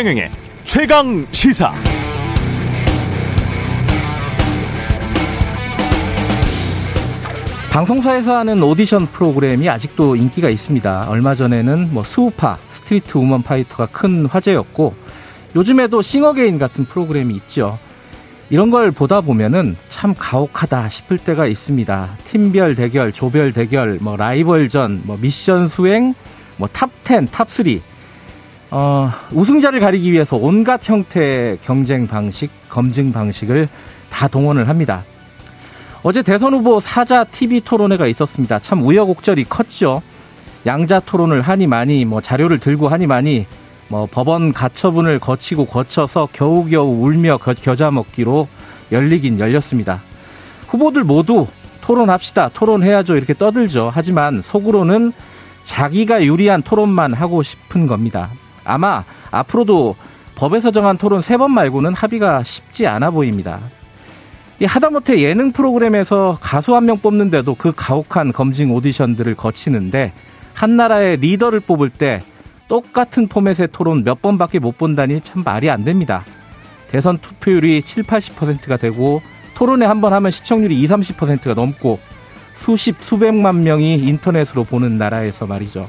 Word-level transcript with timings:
최경영의 0.00 0.30
최강 0.64 1.26
시사. 1.30 1.74
방송사에서 7.70 8.38
하는 8.38 8.62
오디션 8.62 9.08
프로그램이 9.08 9.68
아직도 9.68 10.16
인기가 10.16 10.48
있습니다. 10.48 11.04
얼마 11.06 11.34
전에는 11.34 11.92
뭐 11.92 12.02
스우파, 12.02 12.56
스트리트 12.70 13.18
우먼 13.18 13.42
파이터가 13.42 13.88
큰 13.92 14.24
화제였고 14.24 14.94
요즘에도 15.54 16.00
싱어게인 16.00 16.58
같은 16.58 16.86
프로그램이 16.86 17.34
있죠. 17.34 17.78
이런 18.48 18.70
걸 18.70 18.92
보다 18.92 19.20
보면은 19.20 19.76
참 19.90 20.14
가혹하다 20.18 20.88
싶을 20.88 21.18
때가 21.18 21.46
있습니다. 21.46 22.08
팀별 22.24 22.74
대결, 22.74 23.12
조별 23.12 23.52
대결, 23.52 23.98
뭐 24.00 24.16
라이벌전, 24.16 25.02
뭐 25.04 25.18
미션 25.20 25.68
수행, 25.68 26.14
뭐 26.56 26.70
탑10, 26.72 27.28
탑3. 27.28 27.89
어, 28.70 29.10
우승자를 29.32 29.80
가리기 29.80 30.12
위해서 30.12 30.36
온갖 30.36 30.88
형태의 30.88 31.58
경쟁 31.64 32.06
방식, 32.06 32.50
검증 32.68 33.12
방식을 33.12 33.68
다 34.10 34.28
동원을 34.28 34.68
합니다. 34.68 35.02
어제 36.02 36.22
대선 36.22 36.54
후보 36.54 36.80
사자 36.80 37.24
TV 37.24 37.60
토론회가 37.62 38.06
있었습니다. 38.06 38.60
참 38.60 38.82
우여곡절이 38.86 39.44
컸죠. 39.44 40.02
양자 40.66 41.00
토론을 41.00 41.42
하니 41.42 41.66
많이 41.66 42.04
뭐 42.04 42.20
자료를 42.20 42.58
들고 42.58 42.88
하니 42.88 43.06
많이 43.06 43.46
뭐 43.88 44.06
법원 44.10 44.52
가처분을 44.52 45.18
거치고 45.18 45.66
거쳐서 45.66 46.28
겨우겨우 46.32 47.04
울며 47.04 47.38
겨자 47.38 47.90
먹기로 47.90 48.46
열리긴 48.92 49.38
열렸습니다. 49.38 50.00
후보들 50.68 51.02
모두 51.02 51.48
토론합시다. 51.80 52.50
토론해야죠. 52.54 53.16
이렇게 53.16 53.34
떠들죠. 53.34 53.90
하지만 53.92 54.42
속으로는 54.42 55.12
자기가 55.64 56.24
유리한 56.24 56.62
토론만 56.62 57.14
하고 57.14 57.42
싶은 57.42 57.86
겁니다. 57.86 58.30
아마 58.64 59.04
앞으로도 59.30 59.96
법에서 60.34 60.70
정한 60.70 60.96
토론 60.96 61.20
세 61.22 61.36
번 61.36 61.52
말고는 61.52 61.94
합의가 61.94 62.42
쉽지 62.44 62.86
않아 62.86 63.10
보입니다. 63.10 63.60
이 64.60 64.64
하다못해 64.64 65.20
예능 65.22 65.52
프로그램에서 65.52 66.38
가수 66.40 66.74
한 66.76 66.84
명 66.84 66.98
뽑는데도 66.98 67.54
그 67.54 67.72
가혹한 67.74 68.32
검증 68.32 68.72
오디션들을 68.74 69.34
거치는데 69.34 70.12
한 70.54 70.76
나라의 70.76 71.16
리더를 71.18 71.60
뽑을 71.60 71.88
때 71.90 72.20
똑같은 72.68 73.26
포맷의 73.28 73.68
토론 73.72 74.04
몇 74.04 74.20
번밖에 74.22 74.58
못 74.58 74.76
본다니 74.78 75.20
참 75.22 75.42
말이 75.44 75.70
안 75.70 75.82
됩니다. 75.84 76.24
대선 76.90 77.18
투표율이 77.18 77.82
7, 77.82 78.02
80%가 78.04 78.76
되고 78.76 79.22
토론회 79.54 79.86
한 79.86 80.00
번 80.00 80.12
하면 80.12 80.30
시청률이 80.30 80.80
2, 80.80 80.86
30%가 80.86 81.54
넘고 81.54 81.98
수십, 82.60 82.96
수백만 83.00 83.62
명이 83.62 83.94
인터넷으로 84.00 84.64
보는 84.64 84.98
나라에서 84.98 85.46
말이죠. 85.46 85.88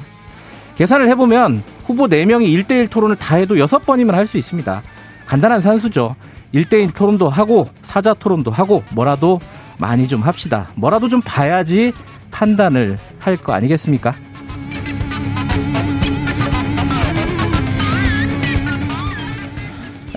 계산을 0.75 1.09
해보면 1.09 1.63
후보 1.91 2.07
4명이 2.07 2.47
1대1 2.65 2.89
토론을 2.89 3.17
다 3.17 3.35
해도 3.35 3.55
6번이면 3.55 4.11
할 4.11 4.25
수 4.27 4.37
있습니다. 4.37 4.81
간단한 5.27 5.61
산수죠. 5.61 6.15
1대1 6.53 6.93
토론도 6.95 7.29
하고 7.29 7.69
사자 7.83 8.13
토론도 8.13 8.51
하고 8.51 8.83
뭐라도 8.93 9.39
많이 9.77 10.07
좀 10.07 10.21
합시다. 10.21 10.69
뭐라도 10.75 11.09
좀 11.09 11.21
봐야지 11.21 11.91
판단을 12.31 12.97
할 13.19 13.35
거 13.37 13.53
아니겠습니까? 13.53 14.13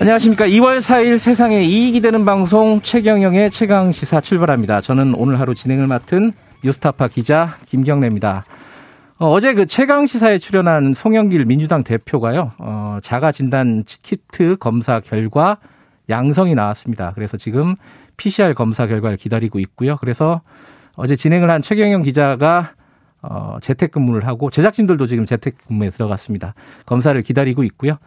안녕하십니까. 0.01 0.47
2월 0.47 0.81
4일 0.81 1.19
세상에 1.19 1.63
이익이 1.63 2.01
되는 2.01 2.25
방송 2.25 2.81
최경영의 2.83 3.51
최강 3.51 3.93
시사 3.93 4.21
출발합니다. 4.21 4.81
저는 4.81 5.15
오늘 5.15 5.39
하루 5.39 5.55
진행을 5.55 5.87
맡은 5.87 6.33
뉴스타파 6.65 7.09
기자 7.09 7.57
김경래입니다. 7.67 8.45
어, 9.17 9.39
제그 9.39 9.67
최강 9.67 10.07
시사에 10.07 10.39
출연한 10.39 10.93
송영길 10.93 11.45
민주당 11.45 11.85
대표가요. 11.85 12.53
어, 12.59 12.99
자가 13.01 13.31
진단 13.31 13.85
키트 13.85 14.57
검사 14.59 14.99
결과 14.99 15.59
양성이 16.09 16.57
나왔습니다. 16.57 17.13
그래서 17.15 17.37
지금 17.37 17.77
PCR 18.17 18.55
검사 18.55 18.89
결과를 18.89 19.17
기다리고 19.17 19.61
있고요. 19.61 19.97
그래서 19.99 20.43
어제 20.97 21.15
진행을 21.15 21.49
한 21.49 21.63
최경영 21.63 22.03
기자가 22.03 22.73
어, 23.23 23.59
재택근무를 23.63 24.27
하고 24.27 24.51
제작진들도 24.51 25.07
지금 25.07 25.25
재택근무에 25.25 25.91
들어갔습니다. 25.91 26.55
검사를 26.85 27.21
기다리고 27.23 27.63
있고요. 27.63 27.99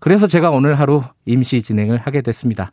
그래서 0.00 0.26
제가 0.26 0.50
오늘 0.50 0.78
하루 0.78 1.02
임시 1.24 1.62
진행을 1.62 1.96
하게 1.96 2.20
됐습니다. 2.20 2.72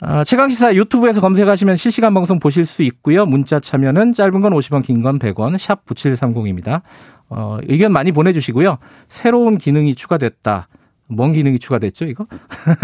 어, 0.00 0.22
최강시사 0.22 0.74
유튜브에서 0.76 1.20
검색하시면 1.20 1.76
실시간 1.76 2.14
방송 2.14 2.38
보실 2.38 2.66
수 2.66 2.82
있고요. 2.84 3.26
문자 3.26 3.58
참여는 3.58 4.12
짧은 4.12 4.40
건 4.40 4.52
50원, 4.52 4.84
긴 4.84 5.02
건 5.02 5.18
100원, 5.18 5.58
샵 5.58 5.84
9730입니다. 5.86 6.82
어, 7.28 7.58
의견 7.66 7.92
많이 7.92 8.12
보내주시고요. 8.12 8.78
새로운 9.08 9.58
기능이 9.58 9.94
추가됐다. 9.94 10.68
뭔 11.10 11.32
기능이 11.32 11.58
추가됐죠, 11.58 12.04
이거? 12.04 12.26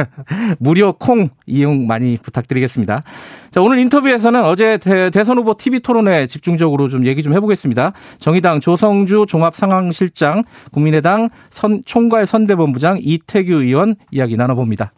무료 0.58 0.94
콩 0.94 1.28
이용 1.47 1.86
많이 1.86 2.19
부탁드리겠습니다. 2.22 3.02
자, 3.50 3.60
오늘 3.60 3.78
인터뷰에서는 3.78 4.42
어제 4.44 4.78
대, 4.78 5.25
선 5.25 5.36
후보 5.38 5.56
TV 5.56 5.81
토론회 5.81 6.26
집중적으로 6.26 6.88
좀 6.88 7.06
얘기 7.06 7.22
좀 7.22 7.34
해보겠습니다. 7.34 7.92
정의당 8.19 8.60
조성주 8.60 9.26
종합상황실장, 9.28 10.44
국민의당 10.72 11.28
선, 11.50 11.82
총괄 11.84 12.26
선대본부장 12.26 12.98
이태규 13.02 13.52
의원 13.52 13.96
이야기 14.10 14.36
나눠봅니다. 14.36 14.92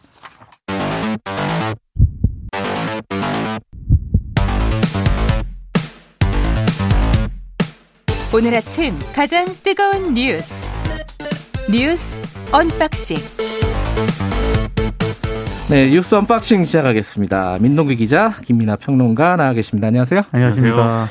오늘 8.37 8.53
아침 8.53 8.93
가장 9.15 9.47
뜨거운 9.63 10.13
뉴스. 10.13 10.69
뉴스 11.71 12.15
언박싱. 12.51 13.17
네, 15.71 15.89
뉴스 15.89 16.13
언박싱 16.13 16.63
시작하겠습니다. 16.63 17.57
민동기 17.59 17.95
기자, 17.95 18.35
김민아 18.45 18.75
평론가 18.75 19.37
나와 19.37 19.53
계십니다. 19.53 19.87
안녕하세요. 19.87 20.21
안녕하십니까. 20.29 21.07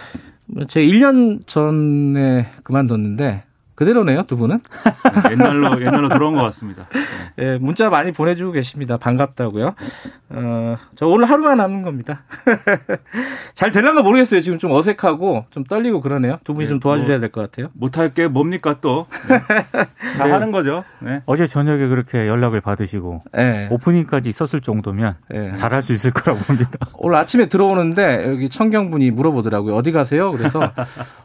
제가 0.69 0.86
1년 0.86 1.44
전에 1.48 2.47
그만뒀는데 2.62 3.42
그대로네요, 3.76 4.25
두 4.25 4.37
분은. 4.37 4.60
옛날로 5.31 5.81
옛날로 5.81 6.09
돌아온 6.09 6.34
것 6.34 6.42
같습니다. 6.44 6.87
네. 7.37 7.44
네, 7.44 7.59
문자 7.59 7.88
많이 7.91 8.10
보내주고 8.10 8.53
계십니다. 8.53 8.97
반갑다고요. 8.97 9.75
어, 10.31 10.76
저 10.97 11.06
오늘 11.06 11.28
하루만 11.31 11.60
하는 11.60 11.82
겁니다. 11.82 12.22
잘 13.54 13.70
될란가 13.70 14.03
모르겠어요. 14.03 14.41
지금 14.41 14.59
좀 14.59 14.72
어색하고 14.72 15.44
좀 15.50 15.62
떨리고 15.65 16.00
그러네요. 16.00 16.38
두 16.44 16.54
분이 16.54 16.65
네, 16.66 16.69
좀 16.70 16.81
도와주셔야 16.81 17.19
될 17.20 17.31
것 17.31 17.41
같아요. 17.42 17.69
못할 17.75 18.12
게 18.15 18.26
뭡니까 18.28 18.76
또? 18.81 19.06
네. 19.28 19.38
다 20.16 20.25
네. 20.25 20.31
하는 20.32 20.53
거죠. 20.53 20.84
네. 21.00 21.22
어제 21.26 21.47
저녁에 21.47 21.86
그렇게 21.88 22.26
연락을 22.26 22.60
받으시고 22.60 23.22
네. 23.34 23.69
오프닝까지 23.70 24.28
있었을 24.28 24.60
정도면 24.62 25.16
잘할 25.56 25.82
수 25.82 25.92
있을 25.92 26.12
거라고 26.12 26.42
봅니다. 26.44 26.70
오늘 26.98 27.16
아침에 27.19 27.47
들어오는데 27.47 28.25
여기 28.31 28.48
청경분이 28.48 29.10
물어보더라고요. 29.10 29.75
어디 29.76 29.92
가세요? 29.92 30.32
그래서 30.32 30.72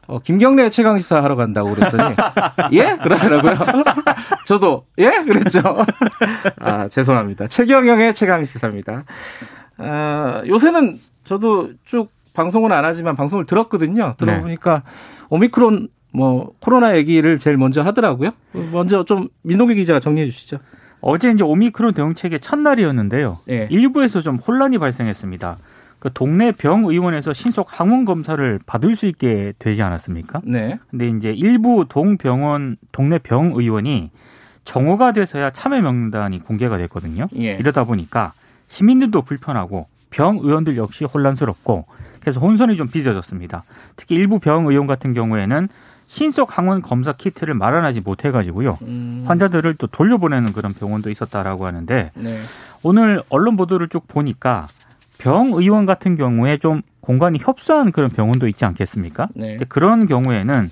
어, 0.07 0.19
김경래 0.19 0.69
최강시사 0.69 1.23
하러 1.23 1.35
간다고 1.35 1.73
그랬더니 1.73 2.15
예? 2.73 2.97
그러더라고요. 3.01 3.83
저도 4.45 4.85
예? 4.97 5.09
그랬죠. 5.25 5.61
아, 6.59 6.87
죄송합니다. 6.87 7.47
최경영의 7.47 8.13
최강 8.13 8.43
시사입니다. 8.43 9.03
아, 9.77 10.43
요새는 10.47 10.97
저도 11.23 11.69
쭉 11.85 12.09
방송은 12.33 12.71
안 12.71 12.85
하지만 12.85 13.15
방송을 13.15 13.45
들었거든요. 13.45 14.15
들어보니까 14.17 14.83
네. 14.85 15.25
오미크론 15.29 15.89
뭐 16.13 16.53
코로나 16.59 16.95
얘기를 16.97 17.37
제일 17.37 17.57
먼저 17.57 17.81
하더라고요. 17.81 18.31
먼저 18.73 19.03
좀 19.03 19.29
민동기 19.43 19.75
기자가 19.75 19.99
정리해 19.99 20.25
주시죠. 20.27 20.59
어제 21.01 21.31
이제 21.31 21.43
오미크론 21.43 21.93
대응책의 21.93 22.41
첫날이었는데요. 22.41 23.37
네. 23.47 23.67
일부에서 23.71 24.21
좀 24.21 24.35
혼란이 24.35 24.77
발생했습니다. 24.77 25.57
그 26.01 26.11
동네 26.11 26.51
병의원에서 26.51 27.31
신속 27.31 27.79
항원 27.79 28.05
검사를 28.05 28.59
받을 28.65 28.95
수 28.95 29.05
있게 29.05 29.53
되지 29.59 29.83
않았습니까? 29.83 30.41
네. 30.43 30.79
근데 30.89 31.07
이제 31.07 31.31
일부 31.31 31.85
동병원 31.87 32.77
동네 32.91 33.19
병의원이 33.19 34.09
정오가 34.65 35.11
돼서야 35.11 35.51
참여 35.51 35.79
명단이 35.81 36.39
공개가 36.39 36.79
됐거든요. 36.79 37.27
예. 37.35 37.53
이러다 37.53 37.83
보니까 37.83 38.33
시민들도 38.67 39.21
불편하고 39.21 39.85
병 40.09 40.39
의원들 40.41 40.75
역시 40.75 41.05
혼란스럽고 41.05 41.85
그래서 42.19 42.39
혼선이 42.39 42.77
좀 42.77 42.89
빚어졌습니다. 42.89 43.63
특히 43.95 44.15
일부 44.15 44.39
병 44.39 44.65
의원 44.65 44.87
같은 44.87 45.13
경우에는 45.13 45.69
신속 46.07 46.57
항원 46.57 46.81
검사 46.81 47.13
키트를 47.13 47.53
마련하지 47.53 48.01
못해가지고요 48.01 48.79
음. 48.81 49.23
환자들을 49.27 49.75
또 49.75 49.85
돌려보내는 49.85 50.51
그런 50.51 50.73
병원도 50.73 51.11
있었다라고 51.11 51.67
하는데 51.67 52.11
네. 52.15 52.41
오늘 52.81 53.21
언론 53.29 53.55
보도를 53.55 53.87
쭉 53.87 54.07
보니까 54.07 54.67
병 55.21 55.51
의원 55.53 55.85
같은 55.85 56.15
경우에 56.15 56.57
좀 56.57 56.81
공간이 56.99 57.37
협소한 57.39 57.91
그런 57.91 58.09
병원도 58.09 58.47
있지 58.47 58.65
않겠습니까? 58.65 59.27
네. 59.35 59.57
그런 59.69 60.07
경우에는 60.07 60.69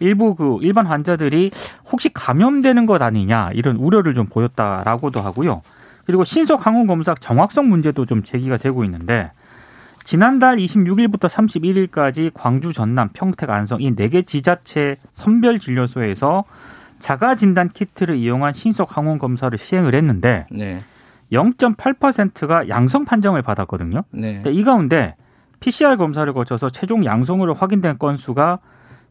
일부 0.00 0.34
그 0.34 0.58
일반 0.62 0.86
환자들이 0.86 1.52
혹시 1.90 2.08
감염되는 2.12 2.86
것 2.86 3.00
아니냐 3.00 3.50
이런 3.54 3.76
우려를 3.76 4.14
좀 4.14 4.26
보였다라고도 4.26 5.20
하고요. 5.20 5.62
그리고 6.04 6.24
신속 6.24 6.66
항원 6.66 6.88
검사 6.88 7.14
정확성 7.14 7.68
문제도 7.68 8.04
좀 8.06 8.24
제기가 8.24 8.56
되고 8.56 8.82
있는데 8.84 9.30
지난달 10.04 10.56
26일부터 10.56 11.28
31일까지 11.28 12.32
광주, 12.34 12.72
전남, 12.72 13.10
평택, 13.12 13.50
안성 13.50 13.80
이 13.82 13.92
네 13.94 14.08
개 14.08 14.22
지자체 14.22 14.96
선별 15.12 15.60
진료소에서 15.60 16.42
자가 16.98 17.36
진단 17.36 17.68
키트를 17.68 18.16
이용한 18.16 18.52
신속 18.52 18.96
항원 18.96 19.20
검사를 19.20 19.56
시행을 19.56 19.94
했는데 19.94 20.46
네. 20.50 20.80
0.8%가 21.32 22.68
양성 22.68 23.04
판정을 23.04 23.42
받았거든요. 23.42 24.04
네. 24.10 24.42
이 24.46 24.62
가운데 24.62 25.16
PCR 25.60 25.96
검사를 25.96 26.30
거쳐서 26.32 26.70
최종 26.70 27.04
양성으로 27.04 27.54
확인된 27.54 27.98
건수가 27.98 28.58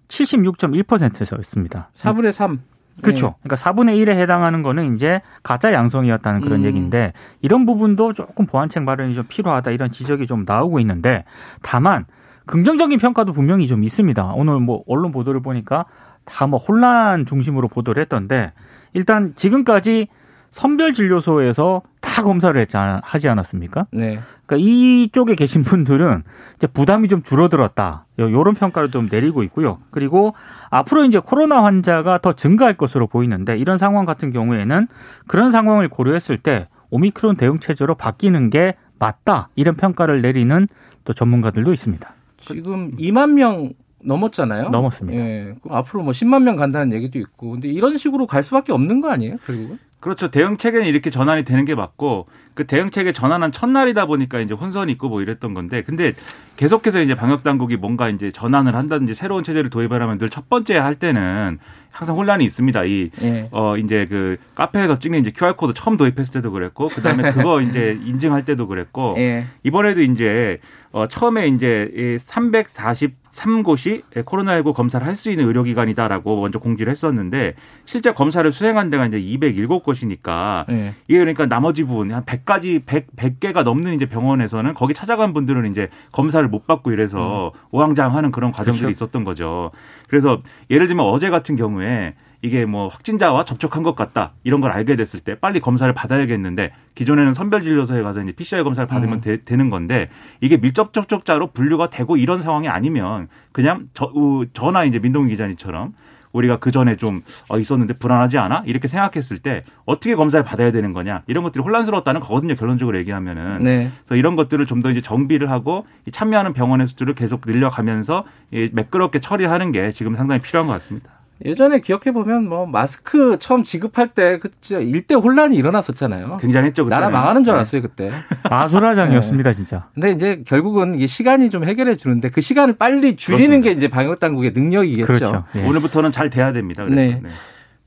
76.1%였습니다. 0.07 1.89
4분의 1.95 2.31
3. 2.31 2.59
그렇죠. 3.01 3.35
그러니까 3.41 3.55
4분의 3.55 3.97
1에 4.03 4.09
해당하는 4.09 4.61
거는 4.61 4.95
이제 4.95 5.21
가짜 5.43 5.73
양성이었다는 5.73 6.41
그런 6.41 6.59
음. 6.59 6.65
얘기인데 6.65 7.13
이런 7.41 7.65
부분도 7.65 8.13
조금 8.13 8.45
보완책 8.45 8.83
마련이 8.83 9.15
좀 9.15 9.23
필요하다 9.27 9.71
이런 9.71 9.91
지적이 9.91 10.27
좀 10.27 10.43
나오고 10.45 10.79
있는데 10.81 11.23
다만 11.61 12.05
긍정적인 12.45 12.99
평가도 12.99 13.31
분명히 13.33 13.67
좀 13.67 13.83
있습니다. 13.83 14.33
오늘 14.35 14.59
뭐 14.59 14.83
언론 14.87 15.11
보도를 15.11 15.41
보니까 15.41 15.85
다 16.25 16.45
뭐 16.45 16.59
혼란 16.59 17.25
중심으로 17.25 17.67
보도를 17.67 18.01
했던데 18.01 18.51
일단 18.93 19.33
지금까지 19.35 20.07
선별 20.51 20.93
진료소에서 20.93 21.81
다 22.11 22.23
검사를 22.23 22.59
했지 22.59 22.75
않, 22.75 22.99
하지 23.01 23.29
않았습니까? 23.29 23.87
네. 23.91 24.19
그러니까 24.45 24.67
이쪽에 24.69 25.35
계신 25.35 25.63
분들은 25.63 26.23
이제 26.57 26.67
부담이 26.67 27.07
좀 27.07 27.23
줄어들었다. 27.23 28.05
요런 28.19 28.55
평가를 28.55 28.91
좀 28.91 29.07
내리고 29.09 29.43
있고요. 29.43 29.79
그리고 29.91 30.33
앞으로 30.69 31.05
이제 31.05 31.19
코로나 31.19 31.63
환자가 31.63 32.17
더 32.17 32.33
증가할 32.33 32.75
것으로 32.75 33.07
보이는데 33.07 33.57
이런 33.57 33.77
상황 33.77 34.03
같은 34.03 34.31
경우에는 34.31 34.87
그런 35.25 35.51
상황을 35.51 35.87
고려했을 35.87 36.37
때 36.37 36.67
오미크론 36.89 37.37
대응 37.37 37.59
체제로 37.59 37.95
바뀌는 37.95 38.49
게 38.49 38.75
맞다. 38.99 39.47
이런 39.55 39.75
평가를 39.75 40.21
내리는 40.21 40.67
또 41.05 41.13
전문가들도 41.13 41.71
있습니다. 41.71 42.13
지금 42.41 42.91
2만 42.97 43.35
명 43.35 43.71
넘었잖아요. 44.03 44.67
넘었습니다. 44.69 45.17
예. 45.17 45.55
앞으로 45.69 46.03
뭐 46.03 46.11
10만 46.11 46.43
명 46.43 46.57
간다는 46.57 46.91
얘기도 46.91 47.19
있고. 47.19 47.51
근데 47.51 47.69
이런 47.69 47.97
식으로 47.97 48.27
갈 48.27 48.43
수밖에 48.43 48.73
없는 48.73 48.99
거 48.99 49.09
아니에요? 49.09 49.37
결국은? 49.45 49.79
그렇죠. 50.01 50.29
대응 50.29 50.57
체계는 50.57 50.87
이렇게 50.87 51.09
전환이 51.09 51.45
되는 51.45 51.63
게 51.63 51.75
맞고 51.75 52.27
그 52.53 52.65
대응 52.67 52.89
체계 52.89 53.13
전환한 53.13 53.53
첫날이다 53.53 54.07
보니까 54.07 54.39
이제 54.41 54.53
혼선이 54.53 54.91
있고 54.93 55.07
뭐 55.07 55.21
이랬던 55.21 55.53
건데 55.53 55.83
근데 55.83 56.11
계속해서 56.57 57.01
이제 57.01 57.15
방역 57.15 57.43
당국이 57.43 57.77
뭔가 57.77 58.09
이제 58.09 58.31
전환을 58.31 58.75
한다든지 58.75 59.13
새로운 59.13 59.43
체제를 59.43 59.69
도입을 59.69 60.01
하면 60.01 60.17
늘 60.17 60.29
첫 60.31 60.49
번째 60.49 60.77
할 60.77 60.95
때는 60.95 61.59
항상 61.91 62.15
혼란이 62.15 62.43
있습니다. 62.45 62.83
이, 62.85 63.09
예. 63.21 63.49
어, 63.51 63.75
이제 63.77 64.07
그 64.09 64.37
카페에서 64.55 64.97
찍는 64.99 65.19
이제 65.19 65.31
QR코드 65.35 65.73
처음 65.75 65.97
도입했을 65.97 66.35
때도 66.35 66.51
그랬고, 66.51 66.87
그 66.87 67.01
다음에 67.01 67.31
그거 67.33 67.59
이제 67.61 67.99
인증할 68.05 68.45
때도 68.45 68.67
그랬고, 68.67 69.15
예. 69.17 69.45
이번에도 69.63 70.01
이제, 70.01 70.59
어, 70.93 71.09
처음에 71.09 71.49
이제 71.49 72.17
340 72.21 73.20
3곳이 73.31 74.03
코로나19 74.13 74.73
검사를 74.73 75.05
할 75.05 75.15
수 75.15 75.29
있는 75.29 75.45
의료기관이다라고 75.47 76.41
먼저 76.41 76.57
공지를 76.57 76.91
했었는데 76.91 77.53
실제 77.85 78.11
검사를 78.13 78.49
수행한 78.51 78.89
데가 78.89 79.05
이제 79.05 79.19
207곳이니까 79.19 80.65
네. 80.67 80.95
이게 81.07 81.19
그러니까 81.19 81.45
나머지 81.45 81.83
부분 81.83 82.11
한 82.11 82.23
100가지 82.25 82.85
100 82.85 83.15
100개가 83.15 83.63
넘는 83.63 83.93
이제 83.93 84.05
병원에서는 84.05 84.73
거기 84.73 84.93
찾아간 84.93 85.33
분들은 85.33 85.69
이제 85.69 85.89
검사를 86.11 86.47
못 86.47 86.65
받고 86.65 86.91
이래서 86.91 87.51
음. 87.53 87.59
오왕장하는 87.71 88.31
그런 88.31 88.51
과정들이 88.51 88.83
그렇죠. 88.85 89.05
있었던 89.05 89.23
거죠. 89.23 89.71
그래서 90.07 90.41
예를 90.69 90.87
들면 90.87 91.05
어제 91.05 91.29
같은 91.29 91.55
경우에 91.55 92.15
이게 92.41 92.65
뭐 92.65 92.87
확진자와 92.87 93.45
접촉한 93.45 93.83
것 93.83 93.95
같다 93.95 94.31
이런 94.43 94.61
걸 94.61 94.71
알게 94.71 94.95
됐을 94.95 95.19
때 95.19 95.35
빨리 95.35 95.59
검사를 95.59 95.91
받아야겠는데 95.93 96.71
기존에는 96.95 97.33
선별진료소에 97.33 98.01
가서 98.01 98.21
이제 98.23 98.31
PCR 98.31 98.63
검사를 98.63 98.87
받으면 98.87 99.21
음. 99.25 99.39
되, 99.45 99.55
는 99.55 99.69
건데 99.69 100.09
이게 100.39 100.57
밀접 100.57 100.93
접촉자로 100.93 101.47
분류가 101.47 101.89
되고 101.89 102.17
이런 102.17 102.41
상황이 102.41 102.67
아니면 102.67 103.27
그냥 103.51 103.89
저, 103.93 104.11
저나 104.53 104.85
이제 104.85 104.97
민동기 104.99 105.31
기자님처럼 105.31 105.93
우리가 106.31 106.57
그 106.57 106.71
전에 106.71 106.95
좀 106.95 107.21
어, 107.49 107.59
있었는데 107.59 107.95
불안하지 107.95 108.37
않아? 108.37 108.63
이렇게 108.65 108.87
생각했을 108.87 109.39
때 109.39 109.63
어떻게 109.85 110.15
검사를 110.15 110.43
받아야 110.43 110.71
되는 110.71 110.93
거냐 110.93 111.23
이런 111.27 111.43
것들이 111.43 111.61
혼란스러웠다는 111.63 112.21
거거든요. 112.21 112.55
결론적으로 112.55 112.97
얘기하면은. 112.97 113.63
네. 113.63 113.91
그래서 114.05 114.15
이런 114.15 114.35
것들을 114.35 114.65
좀 114.65 114.81
더 114.81 114.89
이제 114.89 114.99
정비를 114.99 115.51
하고 115.51 115.85
참여하는 116.11 116.53
병원의 116.53 116.87
수들을 116.87 117.13
계속 117.13 117.41
늘려가면서 117.45 118.23
매끄럽게 118.49 119.19
처리하는 119.19 119.71
게 119.71 119.91
지금 119.91 120.15
상당히 120.15 120.41
필요한 120.41 120.65
것 120.65 120.73
같습니다. 120.73 121.20
예전에 121.45 121.79
기억해 121.79 122.11
보면 122.11 122.47
뭐 122.47 122.65
마스크 122.65 123.37
처음 123.39 123.63
지급할 123.63 124.09
때 124.09 124.39
그때 124.39 124.81
일대 124.83 125.15
혼란이 125.15 125.55
일어났었잖아요. 125.55 126.37
굉장했죠. 126.37 126.85
그때는. 126.85 127.01
나라 127.01 127.09
망하는 127.11 127.43
줄 127.43 127.53
알았어요 127.53 127.81
네. 127.81 127.87
그때. 127.87 128.11
마술화장이었습니다 128.49 129.49
네. 129.49 129.55
진짜. 129.55 129.87
근데 129.93 130.11
이제 130.11 130.43
결국은 130.45 130.95
이게 130.95 131.07
시간이 131.07 131.49
좀 131.49 131.63
해결해 131.63 131.95
주는데 131.97 132.29
그 132.29 132.41
시간을 132.41 132.75
빨리 132.77 133.15
줄이는 133.15 133.45
그렇습니다. 133.61 133.69
게 133.69 133.75
이제 133.75 133.87
방역 133.87 134.19
당국의 134.19 134.51
능력이겠죠. 134.53 135.05
그렇죠. 135.07 135.43
예. 135.55 135.63
오늘부터는 135.67 136.11
잘 136.11 136.29
돼야 136.29 136.51
됩니다. 136.53 136.83
그래서. 136.85 136.95
네. 136.99 137.19
네. 137.21 137.29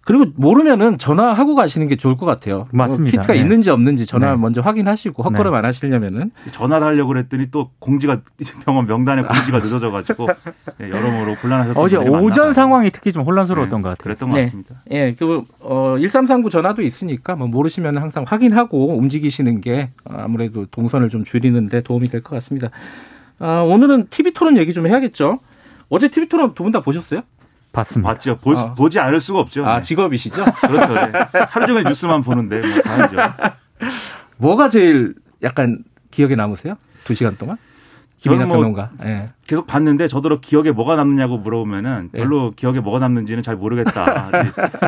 그리고 0.05 0.27
모르면은 0.37 0.99
전화하고 0.99 1.55
가시는 1.55 1.89
게 1.89 1.97
좋을 1.97 2.17
것 2.17 2.27
같아요. 2.27 2.69
맞습니다. 2.73 3.11
키트가 3.11 3.33
네. 3.33 3.39
있는지 3.41 3.71
없는지 3.71 4.05
전화 4.05 4.33
네. 4.33 4.37
먼저 4.37 4.61
확인하시고 4.61 5.23
헛걸음 5.23 5.53
네. 5.53 5.59
안 5.59 5.65
하시려면은 5.65 6.31
전화를 6.53 6.87
하려고 6.87 7.09
그랬더니 7.09 7.51
또 7.51 7.71
공지가 7.79 8.21
병원 8.67 8.87
명단에 8.87 9.23
공지가 9.23 9.59
늦어져 9.59 9.91
가지고 9.91 10.27
네, 10.79 10.91
여러모로 10.91 11.37
곤란하셨던 11.37 11.83
어제 11.83 11.97
오전 11.97 12.53
상황이 12.53 12.91
특히 12.91 13.13
좀 13.13 13.23
혼란스러웠던 13.23 13.79
네, 13.79 13.83
것 13.83 13.89
같아요. 13.91 14.03
그랬던 14.05 14.29
것 14.31 14.37
같습니다. 14.37 14.75
예, 14.91 15.15
그 15.19 15.43
어, 15.61 15.97
1339 15.99 16.51
전화도 16.51 16.83
있으니까 16.83 17.35
뭐 17.37 17.47
모르시면 17.49 17.97
항상 17.97 18.25
확인하고 18.29 18.99
움직이시는 18.99 19.61
게 19.63 19.91
아무래도 20.05 20.67
동선을 20.67 21.09
좀 21.09 21.25
줄이는데 21.25 21.81
도움이 21.83 22.09
될 22.09 22.23
것 22.23 22.31
같습니다. 22.37 22.69
아, 23.39 23.61
오늘은 23.67 24.09
TV 24.11 24.33
토론 24.33 24.57
얘기 24.59 24.73
좀 24.75 24.87
해야겠죠. 24.87 25.39
어제 25.91 26.09
TV 26.09 26.29
토론 26.29 26.55
두 26.55 26.63
분 26.65 26.73
다 26.73 26.81
보셨어요? 26.81 27.21
봤습니다. 27.75 28.13
봤죠. 28.13 28.37
보, 28.39 28.57
아. 28.57 28.73
보지 28.75 28.99
않을 29.01 29.21
수가 29.21 29.41
없죠. 29.41 29.67
아, 29.67 29.77
네. 29.77 29.81
직업이시죠? 29.83 30.45
그렇죠. 30.67 30.95
네. 30.95 31.13
하루 31.49 31.67
종일 31.67 31.85
뉴스만 31.85 32.23
보는데 32.23 32.61
뭐 32.61 32.81
다행이죠. 32.83 33.17
뭐가 34.39 34.69
제일 34.69 35.15
약간 35.43 35.79
기억에 36.11 36.37
남으세요? 36.37 36.77
두 37.05 37.15
시간 37.15 37.37
동안? 37.37 37.57
김민아 38.19 38.47
뭐 38.47 38.57
평론가. 38.57 38.91
네. 39.03 39.29
계속 39.47 39.67
봤는데 39.67 40.09
저더러 40.09 40.41
기억에 40.41 40.71
뭐가 40.71 40.97
남느냐고 40.97 41.37
물어보면은 41.37 42.09
예. 42.15 42.19
별로 42.19 42.51
네. 42.51 42.57
기억에 42.57 42.81
뭐가 42.81 42.99
남는지는 43.01 43.43
잘 43.43 43.55
모르겠다. 43.57 44.31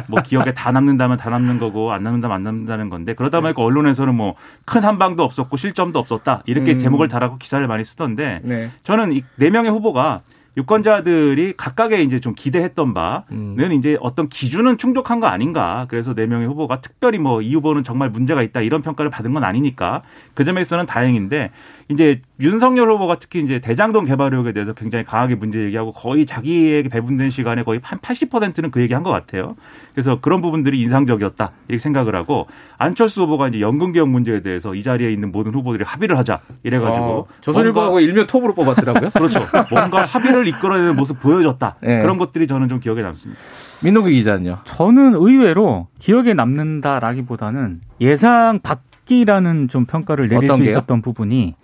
뭐 0.07 0.23
기억에 0.23 0.55
다 0.55 0.73
남는다면 0.73 1.19
다 1.19 1.29
남는 1.29 1.59
거고 1.59 1.93
안 1.93 2.03
남는다면 2.03 2.35
안 2.35 2.43
남는다는 2.45 2.89
건데 2.89 3.13
그러다 3.15 3.43
보니까 3.43 3.61
네. 3.61 3.65
언론에서는 3.67 4.15
뭐 4.15 4.37
큰 4.65 4.83
한방도 4.85 5.23
없었고 5.23 5.57
실점도 5.59 5.99
없었다 5.99 6.43
이렇게 6.47 6.73
음. 6.73 6.79
제목을 6.79 7.09
달아고 7.09 7.37
기사를 7.37 7.65
많이 7.67 7.85
쓰던데 7.85 8.41
네. 8.43 8.71
저는 8.85 9.13
이 9.13 9.23
네 9.37 9.51
명의 9.51 9.71
후보가 9.71 10.23
유권자들이 10.57 11.55
각각의 11.57 12.05
이제 12.05 12.21
좀 12.21 12.35
기대했던 12.35 12.93
바는 12.95 13.23
음. 13.31 13.73
이제 13.73 13.97
어떤 14.01 14.29
기준은 14.29 14.79
충족한 14.79 15.21
거 15.21 15.27
아닌가. 15.27 15.87
그래서 15.89 16.15
네 16.15 16.27
명의 16.27 16.47
후보가 16.47 16.81
특별히 16.81 17.19
뭐 17.19 17.37
이 17.47 17.55
후보는 17.55 17.85
정말 17.85 18.11
문제가 18.11 18.43
있다 18.43 18.61
이런 18.61 18.83
평가를 18.83 19.11
받은 19.11 19.33
건 19.33 19.45
아니니까 19.45 20.03
그 20.35 20.45
점에서는 20.45 20.87
다행인데 20.87 21.51
이제 21.89 22.21
윤석열 22.41 22.91
후보가 22.91 23.19
특히 23.19 23.41
이제 23.41 23.61
대장동 23.61 24.05
개발 24.05 24.33
의혹에 24.33 24.53
대해서 24.53 24.73
굉장히 24.73 25.05
강하게 25.05 25.37
문제 25.37 25.61
얘기하고 25.65 25.93
거의 25.93 26.27
자기에게 26.27 26.89
배분된 26.89 27.31
시간에 27.31 27.63
거의 27.63 27.81
한 27.83 27.99
80%는 28.01 28.71
그 28.71 28.81
얘기한 28.81 29.03
것 29.03 29.11
같아요. 29.11 29.57
그래서 29.95 30.19
그런 30.21 30.41
부분들이 30.41 30.81
인상적이었다 30.81 31.53
이렇게 31.69 31.81
생각을 31.81 32.17
하고 32.17 32.47
안철수 32.79 33.23
후보가 33.23 33.49
이제 33.49 33.61
연금 33.61 33.93
개혁 33.93 34.09
문제에 34.09 34.41
대해서 34.43 34.75
이 34.75 34.83
자리에 34.83 35.11
있는 35.13 35.31
모든 35.31 35.55
후보들이 35.55 35.85
합의를 35.85 36.19
하자 36.19 36.41
이래가지고 36.65 37.05
어, 37.07 37.27
조선일보하고 37.41 38.01
일면 38.01 38.27
톱으로 38.27 38.55
뽑았더라고요. 38.55 39.11
그렇죠. 39.15 39.41
뭔가 39.71 40.05
합의를 40.05 40.46
이끌어내는 40.49 40.97
모습 40.97 41.21
보여줬다. 41.21 41.77
네. 41.81 42.01
그런 42.01 42.19
것들이 42.19 42.47
저는 42.47 42.69
좀 42.69 42.81
기억에 42.81 43.03
남습니다. 43.03 43.41
민노기 43.83 44.13
기자는요? 44.13 44.59
저는 44.65 45.15
의외로 45.15 45.89
기억에 45.99 46.35
남는다라기보다는 46.35 47.81
예상 48.01 48.61
밖이라는 48.61 49.69
좀 49.69 49.85
평가를 49.87 50.29
내릴 50.29 50.51
수 50.53 50.65
있었던 50.65 51.03
부분이 51.03 51.55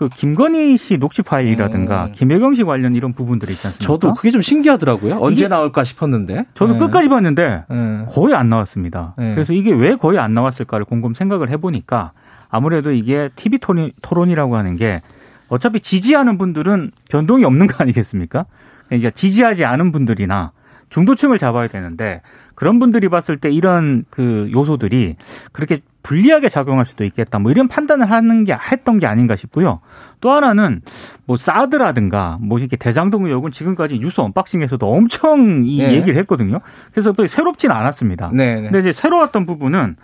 그 0.00 0.08
김건희 0.08 0.78
씨 0.78 0.96
녹취 0.96 1.20
파일이라든가 1.20 2.06
음. 2.06 2.12
김혜경 2.12 2.54
씨 2.54 2.64
관련 2.64 2.96
이런 2.96 3.12
부분들이 3.12 3.52
있지 3.52 3.66
않습니까? 3.66 3.84
저도 3.86 4.14
그게 4.14 4.30
좀 4.30 4.40
신기하더라고요. 4.40 5.18
언제 5.20 5.46
나올까 5.46 5.84
싶었는데. 5.84 6.46
저도 6.54 6.72
네. 6.72 6.78
끝까지 6.78 7.10
봤는데 7.10 7.64
네. 7.68 8.04
거의 8.08 8.34
안 8.34 8.48
나왔습니다. 8.48 9.14
네. 9.18 9.34
그래서 9.34 9.52
이게 9.52 9.74
왜 9.74 9.96
거의 9.96 10.18
안 10.18 10.32
나왔을까를 10.32 10.86
곰곰 10.86 11.12
생각을 11.12 11.50
해보니까 11.50 12.12
아무래도 12.48 12.92
이게 12.92 13.28
TV 13.36 13.58
토론이라고 14.00 14.56
하는 14.56 14.76
게 14.76 15.02
어차피 15.50 15.80
지지하는 15.80 16.38
분들은 16.38 16.92
변동이 17.10 17.44
없는 17.44 17.66
거 17.66 17.76
아니겠습니까? 17.78 18.46
그러니까 18.88 19.10
지지하지 19.10 19.64
않은 19.64 19.92
분들이나 19.92 20.52
중도층을 20.88 21.38
잡아야 21.38 21.68
되는데 21.68 22.22
그런 22.54 22.78
분들이 22.78 23.08
봤을 23.08 23.36
때 23.36 23.50
이런 23.50 24.04
그 24.10 24.48
요소들이 24.52 25.16
그렇게 25.52 25.80
불리하게 26.02 26.48
작용할 26.48 26.84
수도 26.84 27.04
있겠다. 27.04 27.38
뭐 27.38 27.50
이런 27.50 27.68
판단을 27.68 28.10
하는 28.10 28.44
게 28.44 28.54
했던 28.54 28.98
게 28.98 29.06
아닌가 29.06 29.36
싶고요. 29.36 29.80
또 30.20 30.30
하나는 30.30 30.82
뭐 31.26 31.36
사드라든가 31.36 32.38
뭐 32.40 32.58
이렇게 32.58 32.76
대장동 32.76 33.26
의혹은 33.26 33.52
지금까지 33.52 33.98
뉴스 33.98 34.20
언박싱에서도 34.20 34.86
엄청 34.86 35.64
이 35.66 35.78
네. 35.78 35.94
얘기를 35.94 36.18
했거든요. 36.20 36.60
그래서 36.92 37.14
새롭진 37.28 37.70
않았습니다. 37.70 38.30
네, 38.34 38.56
네. 38.56 38.62
근데 38.62 38.80
이제 38.80 38.92
새로웠던 38.92 39.46
부분은 39.46 39.96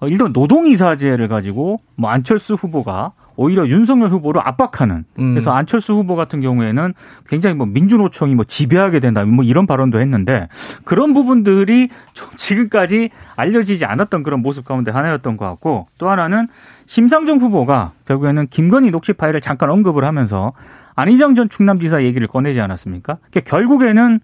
어, 0.00 0.08
일단 0.08 0.32
노동이사제를 0.32 1.28
가지고 1.28 1.80
뭐 1.96 2.10
안철수 2.10 2.54
후보가 2.54 3.12
오히려 3.36 3.66
윤석열 3.66 4.10
후보를 4.10 4.40
압박하는 4.44 5.04
음. 5.18 5.30
그래서 5.30 5.52
안철수 5.52 5.94
후보 5.94 6.16
같은 6.16 6.40
경우에는 6.40 6.94
굉장히 7.28 7.56
뭐 7.56 7.66
민주노총이 7.66 8.34
뭐 8.34 8.44
지배하게 8.44 9.00
된다 9.00 9.24
뭐 9.24 9.44
이런 9.44 9.66
발언도 9.66 10.00
했는데 10.00 10.48
그런 10.84 11.14
부분들이 11.14 11.88
좀 12.12 12.28
지금까지 12.36 13.10
알려지지 13.36 13.84
않았던 13.84 14.22
그런 14.22 14.40
모습 14.40 14.64
가운데 14.64 14.90
하나였던 14.90 15.36
것 15.36 15.46
같고 15.46 15.86
또 15.98 16.08
하나는 16.10 16.48
심상정 16.86 17.38
후보가 17.38 17.92
결국에는 18.06 18.46
김건희 18.48 18.90
녹취 18.90 19.12
파일을 19.12 19.40
잠깐 19.40 19.70
언급을 19.70 20.04
하면서 20.04 20.52
안희정 20.94 21.34
전 21.34 21.48
충남지사 21.48 22.02
얘기를 22.02 22.26
꺼내지 22.28 22.60
않았습니까? 22.60 23.18
그러니까 23.30 23.50
결국에는 23.50 24.20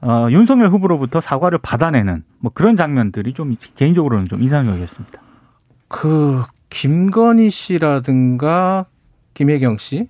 어, 0.00 0.28
윤석열 0.30 0.68
후보로부터 0.68 1.20
사과를 1.20 1.58
받아내는 1.58 2.22
뭐 2.38 2.52
그런 2.54 2.76
장면들이 2.76 3.34
좀 3.34 3.54
개인적으로는 3.74 4.26
좀 4.26 4.42
인상적이었습니다. 4.42 5.20
그 5.88 6.44
김건희 6.70 7.50
씨라든가 7.50 8.86
김혜경 9.34 9.78
씨 9.78 10.08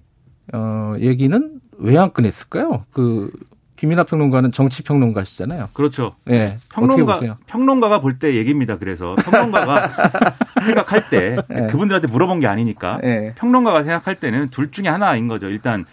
어, 0.52 0.94
얘기는 0.98 1.60
왜 1.78 1.96
안 1.96 2.12
꺼냈을까요? 2.12 2.84
그 2.92 3.30
김민하 3.76 4.02
평론가는 4.02 4.50
정치 4.50 4.82
평론가시잖아요. 4.82 5.66
그렇죠. 5.74 6.16
네. 6.24 6.58
평론가 6.74 7.20
평론가가 7.46 8.00
볼 8.00 8.18
때 8.18 8.34
얘기입니다. 8.34 8.76
그래서 8.76 9.14
평론가가 9.14 9.92
생각할 10.66 11.08
때 11.10 11.36
네. 11.48 11.66
그분들한테 11.68 12.08
물어본 12.08 12.40
게 12.40 12.48
아니니까 12.48 12.98
네. 13.02 13.34
평론가가 13.36 13.84
생각할 13.84 14.16
때는 14.16 14.48
둘 14.48 14.72
중에 14.72 14.88
하나인 14.88 15.28
거죠. 15.28 15.46
일단 15.48 15.84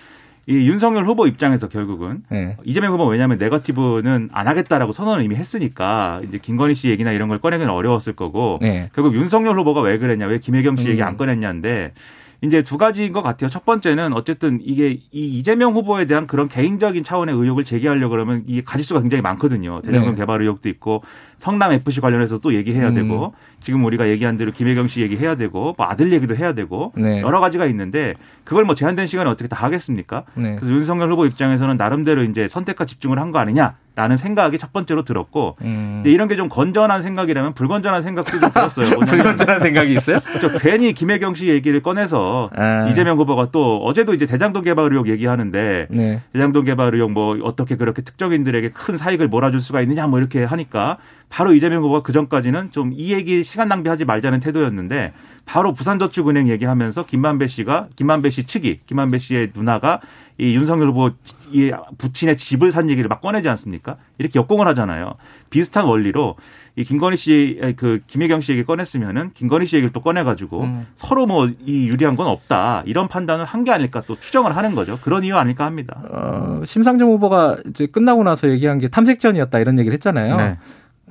이 0.47 0.69
윤석열 0.69 1.05
후보 1.05 1.25
입장에서 1.25 1.67
결국은 1.67 2.23
네. 2.29 2.55
이재명 2.63 2.93
후보 2.93 3.05
왜냐하면 3.07 3.39
네거티브는 3.39 4.29
안 4.31 4.47
하겠다라고 4.47 4.91
선언을 4.91 5.23
이미 5.23 5.35
했으니까 5.35 6.21
이제 6.27 6.37
김건희 6.37 6.75
씨 6.75 6.89
얘기나 6.89 7.11
이런 7.11 7.29
걸 7.29 7.39
꺼내기는 7.39 7.71
어려웠을 7.71 8.13
거고 8.13 8.59
네. 8.61 8.89
결국 8.93 9.15
윤석열 9.15 9.57
후보가 9.59 9.81
왜 9.81 9.97
그랬냐 9.97 10.27
왜 10.27 10.37
김혜경 10.37 10.77
씨 10.77 10.85
음. 10.85 10.91
얘기 10.91 11.03
안 11.03 11.17
꺼냈냐인데 11.17 11.93
이제 12.41 12.61
두 12.61 12.77
가지인 12.77 13.13
것 13.13 13.21
같아요. 13.21 13.49
첫 13.49 13.65
번째는 13.65 14.13
어쨌든 14.13 14.59
이게 14.63 14.99
이 15.11 15.39
이재명 15.39 15.73
후보에 15.73 16.05
대한 16.05 16.27
그런 16.27 16.47
개인적인 16.47 17.03
차원의 17.03 17.35
의혹을 17.35 17.63
제기하려고 17.65 18.11
그러면 18.11 18.43
이게 18.45 18.61
가지수가 18.63 19.01
굉장히 19.01 19.21
많거든요. 19.21 19.81
대장동 19.81 20.11
네. 20.11 20.17
개발 20.21 20.41
의혹도 20.41 20.69
있고 20.69 21.03
성남 21.37 21.71
FC 21.73 22.01
관련해서 22.01 22.37
또 22.39 22.53
얘기해야 22.53 22.89
음. 22.89 22.95
되고 22.95 23.33
지금 23.59 23.83
우리가 23.85 24.07
얘기한 24.09 24.37
대로 24.37 24.51
김혜경 24.51 24.87
씨 24.87 25.01
얘기해야 25.01 25.35
되고 25.35 25.73
뭐 25.77 25.85
아들 25.87 26.13
얘기도 26.13 26.35
해야 26.35 26.53
되고 26.53 26.93
네. 26.95 27.21
여러 27.21 27.39
가지가 27.39 27.65
있는데 27.67 28.13
그걸 28.43 28.63
뭐 28.63 28.75
제한된 28.75 29.07
시간에 29.07 29.29
어떻게 29.29 29.47
다 29.47 29.57
하겠습니까? 29.63 30.23
네. 30.35 30.55
그래서 30.57 30.73
윤석열 30.73 31.11
후보 31.11 31.25
입장에서는 31.25 31.77
나름대로 31.77 32.23
이제 32.23 32.47
선택과 32.47 32.85
집중을 32.85 33.19
한 33.19 33.25
거 33.31 33.39
아니냐 33.39 33.75
라는 33.95 34.17
생각이 34.17 34.57
첫 34.57 34.73
번째로 34.73 35.03
들었고 35.03 35.55
음. 35.61 36.01
근데 36.03 36.11
이런 36.11 36.27
게 36.27 36.35
좀 36.35 36.49
건전한 36.49 37.01
생각이라면 37.01 37.53
불건전한 37.53 38.03
생각도 38.03 38.39
좀 38.39 38.51
들었어요. 38.51 38.89
불건전한 39.07 39.61
생각이 39.61 39.93
있어요? 39.95 40.19
그렇죠. 40.19 40.57
괜히 40.59 40.91
김혜경 40.93 41.35
씨 41.35 41.47
얘기를 41.47 41.81
꺼내서 41.81 42.49
아. 42.53 42.87
이재명 42.89 43.17
후보가 43.17 43.51
또 43.53 43.77
어제도 43.85 44.13
이제 44.13 44.25
대장동 44.25 44.63
개발 44.63 44.91
의혹 44.91 45.07
얘기하는데 45.07 45.87
네. 45.89 46.21
대장동 46.33 46.65
개발 46.65 46.93
의혹 46.93 47.11
뭐 47.11 47.37
어떻게 47.43 47.77
그렇게 47.77 48.01
특정인들에게 48.01 48.69
큰 48.71 48.97
사익을 48.97 49.29
몰아줄 49.29 49.61
수가 49.61 49.79
있느냐 49.81 50.07
뭐 50.07 50.19
이렇게 50.19 50.43
하니까 50.43 50.97
바로 51.29 51.53
이재명 51.53 51.81
후보가 51.83 52.01
그 52.03 52.11
전까지는 52.11 52.71
좀 52.71 52.91
이 52.97 53.13
얘기 53.13 53.43
시간 53.43 53.67
낭비하지 53.69 54.03
말자는 54.05 54.41
태도였는데 54.41 55.13
바로 55.45 55.73
부산저축은행 55.73 56.49
얘기하면서 56.49 57.05
김만배 57.05 57.47
씨가 57.47 57.87
김만배 57.95 58.29
씨 58.29 58.45
측이 58.45 58.81
김만배 58.87 59.19
씨의 59.19 59.51
누나가 59.55 59.99
이 60.37 60.53
윤석열 60.55 60.89
후보 60.89 61.11
이 61.51 61.71
부친의 61.97 62.35
집을 62.35 62.71
산 62.71 62.89
얘기를 62.89 63.07
막 63.07 63.21
꺼내지 63.21 63.47
않습니까? 63.49 63.95
이렇게 64.17 64.39
역공을 64.39 64.67
하잖아요. 64.69 65.13
비슷한 65.49 65.85
원리로 65.85 66.35
이 66.75 66.83
김건희 66.83 67.15
씨, 67.15 67.61
그 67.77 68.01
김혜경 68.07 68.41
씨 68.41 68.51
얘기 68.51 68.65
꺼냈으면은 68.65 69.31
김건희 69.33 69.65
씨 69.65 69.77
얘기를 69.77 69.93
또 69.93 70.01
꺼내가지고 70.01 70.61
음. 70.63 70.87
서로 70.97 71.25
뭐 71.25 71.47
이 71.65 71.87
유리한 71.87 72.15
건 72.17 72.27
없다 72.27 72.83
이런 72.85 73.07
판단을 73.07 73.45
한 73.45 73.63
게 73.63 73.71
아닐까 73.71 74.01
또 74.05 74.15
추정을 74.19 74.55
하는 74.57 74.75
거죠. 74.75 74.99
그런 75.01 75.23
이유 75.23 75.37
아닐까 75.37 75.65
합니다. 75.65 76.01
어, 76.09 76.61
심상정 76.65 77.07
후보가 77.09 77.57
이제 77.69 77.85
끝나고 77.87 78.23
나서 78.23 78.49
얘기한 78.49 78.79
게 78.79 78.89
탐색전이었다 78.89 79.59
이런 79.59 79.79
얘기를 79.79 79.93
했잖아요. 79.93 80.35
네. 80.35 80.57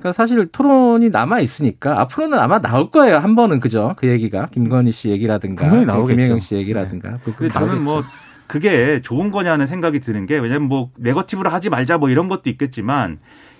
그러니까 0.05 0.13
사실 0.13 0.45
토론이 0.45 1.09
남아 1.09 1.39
있으니까 1.39 1.99
앞으로는 2.01 2.37
아마 2.37 2.59
나올 2.61 2.91
거예요. 2.91 3.17
한 3.17 3.35
번은 3.35 3.59
그죠? 3.59 3.95
그 3.97 4.07
얘기가 4.07 4.45
김건희 4.51 4.91
씨 4.91 5.09
얘기라든가 5.09 5.67
김혜경 6.05 6.37
씨 6.37 6.53
얘기라든가. 6.55 7.17
네. 7.25 7.33
그 7.35 7.49
저는 7.49 7.83
뭐 7.83 8.03
그게 8.45 9.01
좋은 9.01 9.31
거냐는 9.31 9.65
생각이 9.65 10.01
드는 10.01 10.27
게 10.27 10.37
왜냐면 10.37 10.67
뭐 10.67 10.91
네거티브로 10.97 11.49
하지 11.49 11.71
말자 11.71 11.97
뭐 11.97 12.09
이런 12.09 12.29
것도 12.29 12.51
있겠지만 12.51 13.17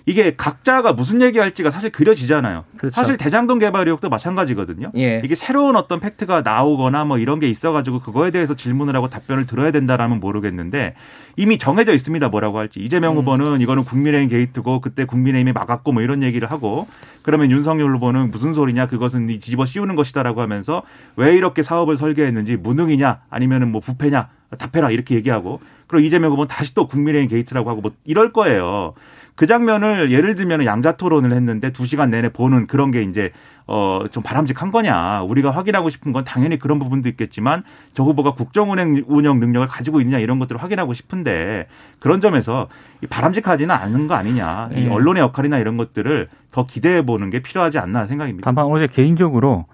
이게 0.08 0.36
각자가 0.36 0.94
무슨 0.94 1.22
얘기할지가 1.22 1.72
사실 1.72 1.90
그려지잖아요. 1.90 2.64
그렇죠. 2.78 2.94
사실 2.94 3.18
대장동 3.18 3.58
개발 3.58 3.88
의혹도 3.88 4.10
마찬가지거든요. 4.10 4.92
예. 4.98 5.22
이게 5.24 5.34
새로운 5.34 5.76
어떤 5.76 6.00
팩트가 6.00 6.42
나오거나 6.42 7.06
뭐 7.06 7.18
이런 7.18 7.40
게 7.40 7.48
있어가지고 7.50 8.02
그거에 8.02 8.30
대해서 8.30 8.56
질문을 8.56 8.96
하고 8.96 9.10
답변을 9.10 9.48
들어야 9.48 9.72
된다라면 9.72 10.20
모르겠는데 10.20 10.94
이미 11.38 11.58
정해져 11.58 11.94
있습니다. 11.94 12.30
뭐라고 12.30 12.60
할지 12.60 12.80
이재명 12.80 13.14
음. 13.14 13.18
후보는 13.18 13.62
이거는 13.62 13.84
국민의힘 13.84 14.30
게이트고 14.30 14.80
그때 14.82 15.06
국민의힘이 15.06 15.54
막았고 15.54 15.92
뭐 15.92 16.04
이런 16.04 16.22
얘기를 16.22 16.52
하고 16.52 16.88
그러면 17.24 17.50
윤석열 17.50 17.92
후보는 17.96 18.30
무슨 18.30 18.54
소리냐 18.54 18.86
그것은 18.86 19.26
뒤집어 19.26 19.66
씌우는 19.66 19.96
것이다라고 19.96 20.42
하면서 20.42 20.84
왜 21.16 21.36
이렇게 21.36 21.64
사업을 21.64 21.98
설계했는지 21.98 22.58
무능이냐 22.58 23.22
아니면은 23.32 23.72
뭐 23.72 23.82
부패냐 23.82 24.30
답해라 24.60 24.92
이렇게 24.92 25.16
얘기하고 25.16 25.62
그리고 25.88 26.06
이재명 26.06 26.32
후보는 26.32 26.48
다시 26.48 26.76
또 26.76 26.88
국민의힘 26.88 27.28
게이트라고 27.30 27.70
하고 27.72 27.82
뭐 27.82 27.92
이럴 28.04 28.32
거예요. 28.32 28.94
그 29.36 29.48
장면을 29.48 30.12
예를 30.12 30.36
들면 30.36 30.66
양자 30.66 30.94
토론을 30.94 31.34
했는데 31.34 31.72
두 31.72 31.86
시간 31.86 32.10
내내 32.10 32.30
보는 32.30 32.68
그런 32.68 32.90
게 32.90 33.02
이제 33.02 33.32
어, 33.68 34.06
좀 34.12 34.24
바람직한 34.24 34.72
거냐. 34.72 35.24
우리가 35.24 35.52
확인하고 35.52 35.90
싶은 35.90 36.14
건 36.14 36.24
당연히 36.24 36.58
그런 36.58 36.80
부분도 36.80 37.10
있겠지만 37.10 37.64
저 37.94 38.04
후보가 38.04 38.36
국정운행 38.36 39.04
운영 39.08 39.40
능력을 39.40 39.68
가지고 39.68 40.00
있느냐 40.02 40.20
이런 40.20 40.40
것들을 40.40 40.62
확인하고 40.62 40.94
싶은데 40.94 41.68
그런 42.00 42.22
점에서 42.22 42.68
바람직하지는 43.10 43.74
않은 43.74 44.08
거 44.08 44.14
아니냐. 44.14 44.70
이 44.72 44.86
네. 44.86 44.90
언론의 44.90 45.22
역할이나 45.22 45.58
이런 45.58 45.78
것들을 45.78 46.30
더 46.52 46.66
기대해 46.66 47.06
보는 47.06 47.30
게 47.30 47.40
필요하지 47.42 47.80
않나 47.80 48.08
생각입니다. 48.08 48.50
다만 48.50 48.72
어제 48.72 48.88
개인적으로 48.88 49.66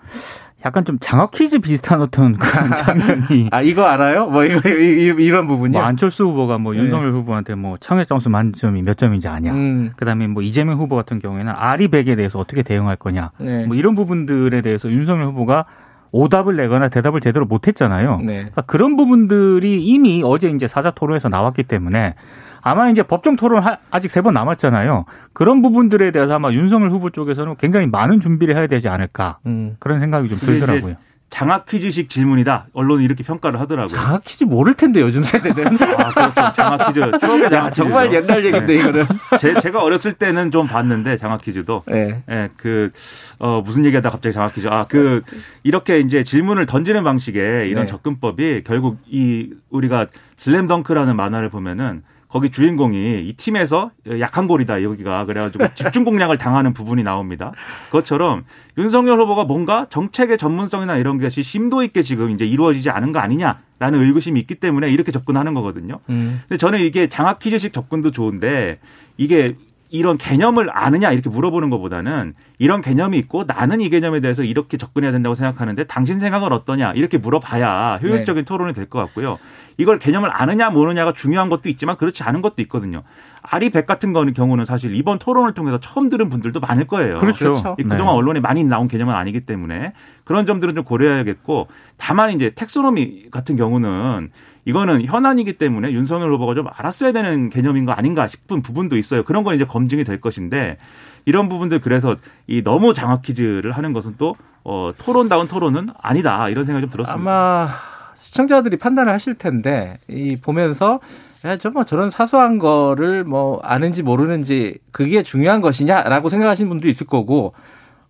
약간 0.65 0.85
좀 0.85 0.97
장학 0.99 1.31
퀴즈 1.31 1.59
비슷한 1.59 2.01
어떤 2.01 2.33
그런 2.37 2.73
장면이. 2.75 3.49
아, 3.51 3.61
이거 3.61 3.85
알아요? 3.85 4.27
뭐, 4.27 4.43
이거, 4.45 4.69
이 4.69 5.29
런 5.31 5.47
부분이요? 5.47 5.79
뭐 5.79 5.87
안철수 5.87 6.23
후보가 6.25 6.57
뭐 6.59 6.73
네. 6.73 6.79
윤석열 6.79 7.11
후보한테 7.13 7.55
뭐 7.55 7.77
청해 7.79 8.05
점수 8.05 8.29
만점이 8.29 8.81
몇 8.83 8.97
점인지 8.97 9.27
아냐. 9.27 9.51
음. 9.53 9.91
그 9.95 10.05
다음에 10.05 10.27
뭐 10.27 10.43
이재명 10.43 10.77
후보 10.77 10.95
같은 10.95 11.19
경우에는 11.19 11.51
아리백에 11.55 12.15
대해서 12.15 12.37
어떻게 12.39 12.61
대응할 12.63 12.95
거냐. 12.95 13.31
네. 13.39 13.65
뭐 13.65 13.75
이런 13.75 13.95
부분들에 13.95 14.61
대해서 14.61 14.89
윤석열 14.89 15.25
후보가 15.27 15.65
오답을 16.11 16.57
내거나 16.57 16.89
대답을 16.89 17.21
제대로 17.21 17.45
못 17.45 17.67
했잖아요. 17.67 18.17
네. 18.19 18.33
그러니까 18.33 18.61
그런 18.63 18.97
부분들이 18.97 19.81
이미 19.83 20.21
어제 20.25 20.49
이제 20.49 20.67
사자 20.67 20.91
토론에서 20.91 21.29
나왔기 21.29 21.63
때문에 21.63 22.15
아마 22.63 22.89
이제 22.89 23.03
법정 23.03 23.35
토론 23.35 23.63
아직 23.91 24.09
세 24.11 24.21
번 24.21 24.33
남았잖아요. 24.35 25.05
그런 25.33 25.61
부분들에 25.61 26.11
대해서 26.11 26.33
아마 26.35 26.51
윤석열 26.51 26.91
후보 26.91 27.09
쪽에서는 27.09 27.55
굉장히 27.57 27.87
많은 27.87 28.19
준비를 28.19 28.55
해야 28.55 28.67
되지 28.67 28.87
않을까 28.87 29.39
음. 29.47 29.75
그런 29.79 29.99
생각이 29.99 30.27
좀 30.27 30.37
들더라고요. 30.37 30.95
장학 31.31 31.65
퀴즈식 31.65 32.09
질문이다. 32.09 32.67
언론이 32.73 33.05
이렇게 33.05 33.23
평가를 33.23 33.57
하더라고요. 33.61 33.87
장학 33.87 34.21
퀴즈 34.25 34.43
모를 34.43 34.73
텐데 34.73 34.99
요즘 34.99 35.23
세대는. 35.23 35.77
아, 35.97 36.11
그렇죠. 36.11 36.51
장학 36.53 36.87
퀴즈. 36.87 36.99
추억의 37.19 37.49
장학 37.49 37.69
퀴즈. 37.69 37.81
정말 37.81 38.11
옛날 38.11 38.43
얘기인데 38.45 38.65
네. 38.73 38.79
이거는. 38.79 39.05
제, 39.39 39.53
제가 39.61 39.81
어렸을 39.81 40.11
때는 40.11 40.51
좀 40.51 40.67
봤는데 40.67 41.15
장학 41.15 41.39
퀴즈도. 41.41 41.83
네. 41.87 42.21
네. 42.27 42.49
그, 42.57 42.91
어, 43.39 43.61
무슨 43.63 43.85
얘기하다 43.85 44.09
갑자기 44.09 44.33
장학 44.33 44.53
퀴즈. 44.53 44.67
아, 44.67 44.85
그, 44.89 45.21
이렇게 45.63 45.99
이제 46.01 46.25
질문을 46.25 46.65
던지는 46.65 47.01
방식의 47.05 47.69
이런 47.69 47.83
네. 47.85 47.87
접근법이 47.87 48.63
결국 48.65 48.97
이 49.07 49.51
우리가 49.69 50.07
슬램덩크라는 50.37 51.15
만화를 51.15 51.47
보면은 51.47 52.03
거기 52.31 52.49
주인공이 52.49 53.27
이 53.27 53.33
팀에서 53.33 53.91
약한 54.19 54.47
골이다 54.47 54.83
여기가 54.83 55.25
그래가지고 55.25 55.65
집중 55.75 56.05
공략을 56.05 56.37
당하는 56.37 56.73
부분이 56.73 57.03
나옵니다. 57.03 57.51
그것처럼 57.87 58.45
윤석열 58.77 59.19
후보가 59.19 59.43
뭔가 59.43 59.87
정책의 59.89 60.37
전문성이나 60.37 60.95
이런 60.95 61.19
것이 61.19 61.43
심도 61.43 61.83
있게 61.83 62.01
지금 62.01 62.31
이제 62.31 62.45
이루어지지 62.45 62.89
않은 62.89 63.11
거 63.11 63.19
아니냐라는 63.19 64.01
의구심이 64.01 64.39
있기 64.39 64.55
때문에 64.55 64.89
이렇게 64.89 65.11
접근하는 65.11 65.53
거거든요. 65.53 65.99
음. 66.09 66.41
근데 66.47 66.57
저는 66.57 66.79
이게 66.79 67.07
장학 67.07 67.39
퀴즈식 67.39 67.73
접근도 67.73 68.11
좋은데 68.11 68.79
이게 69.17 69.49
이런 69.91 70.17
개념을 70.17 70.69
아느냐 70.71 71.11
이렇게 71.11 71.29
물어보는 71.29 71.69
것보다는 71.69 72.33
이런 72.59 72.81
개념이 72.81 73.17
있고 73.19 73.43
나는 73.45 73.81
이 73.81 73.89
개념에 73.89 74.21
대해서 74.21 74.41
이렇게 74.41 74.77
접근해야 74.77 75.11
된다고 75.11 75.35
생각하는데 75.35 75.83
당신 75.83 76.19
생각은 76.19 76.51
어떠냐 76.53 76.93
이렇게 76.93 77.17
물어봐야 77.17 77.99
효율적인 78.01 78.43
네. 78.43 78.45
토론이 78.45 78.73
될 78.73 78.85
것 78.91 78.99
같고요. 78.99 79.37
이걸 79.77 79.99
개념을 79.99 80.29
아느냐 80.31 80.69
모르냐가 80.69 81.13
중요한 81.13 81.49
것도 81.49 81.67
있지만 81.69 81.97
그렇지 81.97 82.23
않은 82.23 82.41
것도 82.41 82.61
있거든요. 82.63 83.03
아리백 83.41 83.85
같은 83.85 84.13
거는 84.13 84.33
경우는 84.33 84.65
사실 84.65 84.95
이번 84.95 85.19
토론을 85.19 85.53
통해서 85.53 85.77
처음 85.79 86.09
들은 86.09 86.29
분들도 86.29 86.59
많을 86.59 86.87
거예요. 86.87 87.17
그렇죠. 87.17 87.45
그렇죠. 87.45 87.75
그동안 87.75 88.13
네. 88.13 88.17
언론에 88.17 88.39
많이 88.39 88.63
나온 88.63 88.87
개념은 88.87 89.13
아니기 89.13 89.41
때문에 89.41 89.93
그런 90.23 90.45
점들은 90.45 90.73
좀 90.75 90.83
고려해야겠고 90.85 91.67
다만 91.97 92.31
이제 92.31 92.51
텍소노미 92.55 93.29
같은 93.31 93.55
경우는 93.57 94.29
이거는 94.65 95.05
현안이기 95.05 95.53
때문에 95.53 95.91
윤석열 95.91 96.31
후보가 96.33 96.53
좀 96.53 96.67
알았어야 96.71 97.11
되는 97.11 97.49
개념인 97.49 97.85
거 97.85 97.91
아닌가 97.91 98.27
싶은 98.27 98.61
부분도 98.61 98.97
있어요. 98.97 99.23
그런 99.23 99.43
건 99.43 99.55
이제 99.55 99.65
검증이 99.65 100.03
될 100.03 100.19
것인데 100.19 100.77
이런 101.25 101.49
부분들 101.49 101.81
그래서 101.81 102.15
이 102.47 102.63
너무 102.63 102.93
장학 102.93 103.21
퀴즈를 103.21 103.71
하는 103.71 103.93
것은 103.93 104.15
또 104.17 104.35
어, 104.63 104.91
토론다운 104.97 105.47
토론은 105.47 105.89
아니다 106.01 106.49
이런 106.49 106.65
생각이 106.65 106.85
좀 106.85 106.91
들었습니다. 106.91 107.31
아마 107.31 107.69
시청자들이 108.15 108.77
판단을 108.77 109.11
하실 109.11 109.35
텐데 109.35 109.97
이 110.07 110.37
보면서 110.41 110.99
야, 111.43 111.57
저뭐 111.57 111.85
저런 111.85 112.11
사소한 112.11 112.59
거를 112.59 113.23
뭐 113.23 113.59
아는지 113.63 114.03
모르는지 114.03 114.77
그게 114.91 115.23
중요한 115.23 115.59
것이냐라고 115.61 116.29
생각하시는 116.29 116.69
분도 116.69 116.87
있을 116.87 117.07
거고 117.07 117.53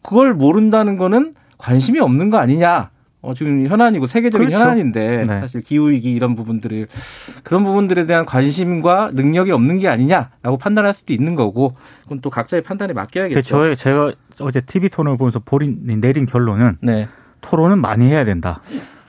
그걸 0.01 0.34
모른다는 0.34 0.98
거는 0.98 1.34
관심이 1.58 2.00
없는 2.00 2.29
거 2.29 2.38
아니냐. 2.38 2.89
어, 3.22 3.34
지금 3.36 3.68
현안이고 3.68 4.08
세계적인 4.08 4.48
그렇죠. 4.48 4.63
현안인데 4.63 5.25
네. 5.25 5.42
사실 5.42 5.62
기후 5.62 5.92
위기 5.92 6.12
이런 6.12 6.36
부분들을 6.36 6.88
그런 7.44 7.63
부분들에 7.63 8.08
대한 8.08 8.25
관심과 8.25 9.12
능력이 9.13 9.51
없는 9.51 9.78
게 9.80 9.88
아니냐라고 9.88 10.58
판단할 10.58 10.94
수도 10.94 11.13
있는 11.13 11.36
거고 11.36 11.75
그건 12.04 12.22
또 12.22 12.30
각자의 12.30 12.63
판단에 12.63 12.94
맡겨야겠죠. 12.94 13.42
저의 13.42 13.78
제가 13.78 14.12
어제 14.40 14.62
TV 14.62 14.90
토론을 14.90 15.18
보면서 15.18 15.40
보린, 15.40 15.80
내린 16.01 16.25
결론은 16.25 16.78
네. 16.82 17.08
토론은 17.42 17.80
많이 17.80 18.08
해야 18.08 18.25
된다. 18.25 18.62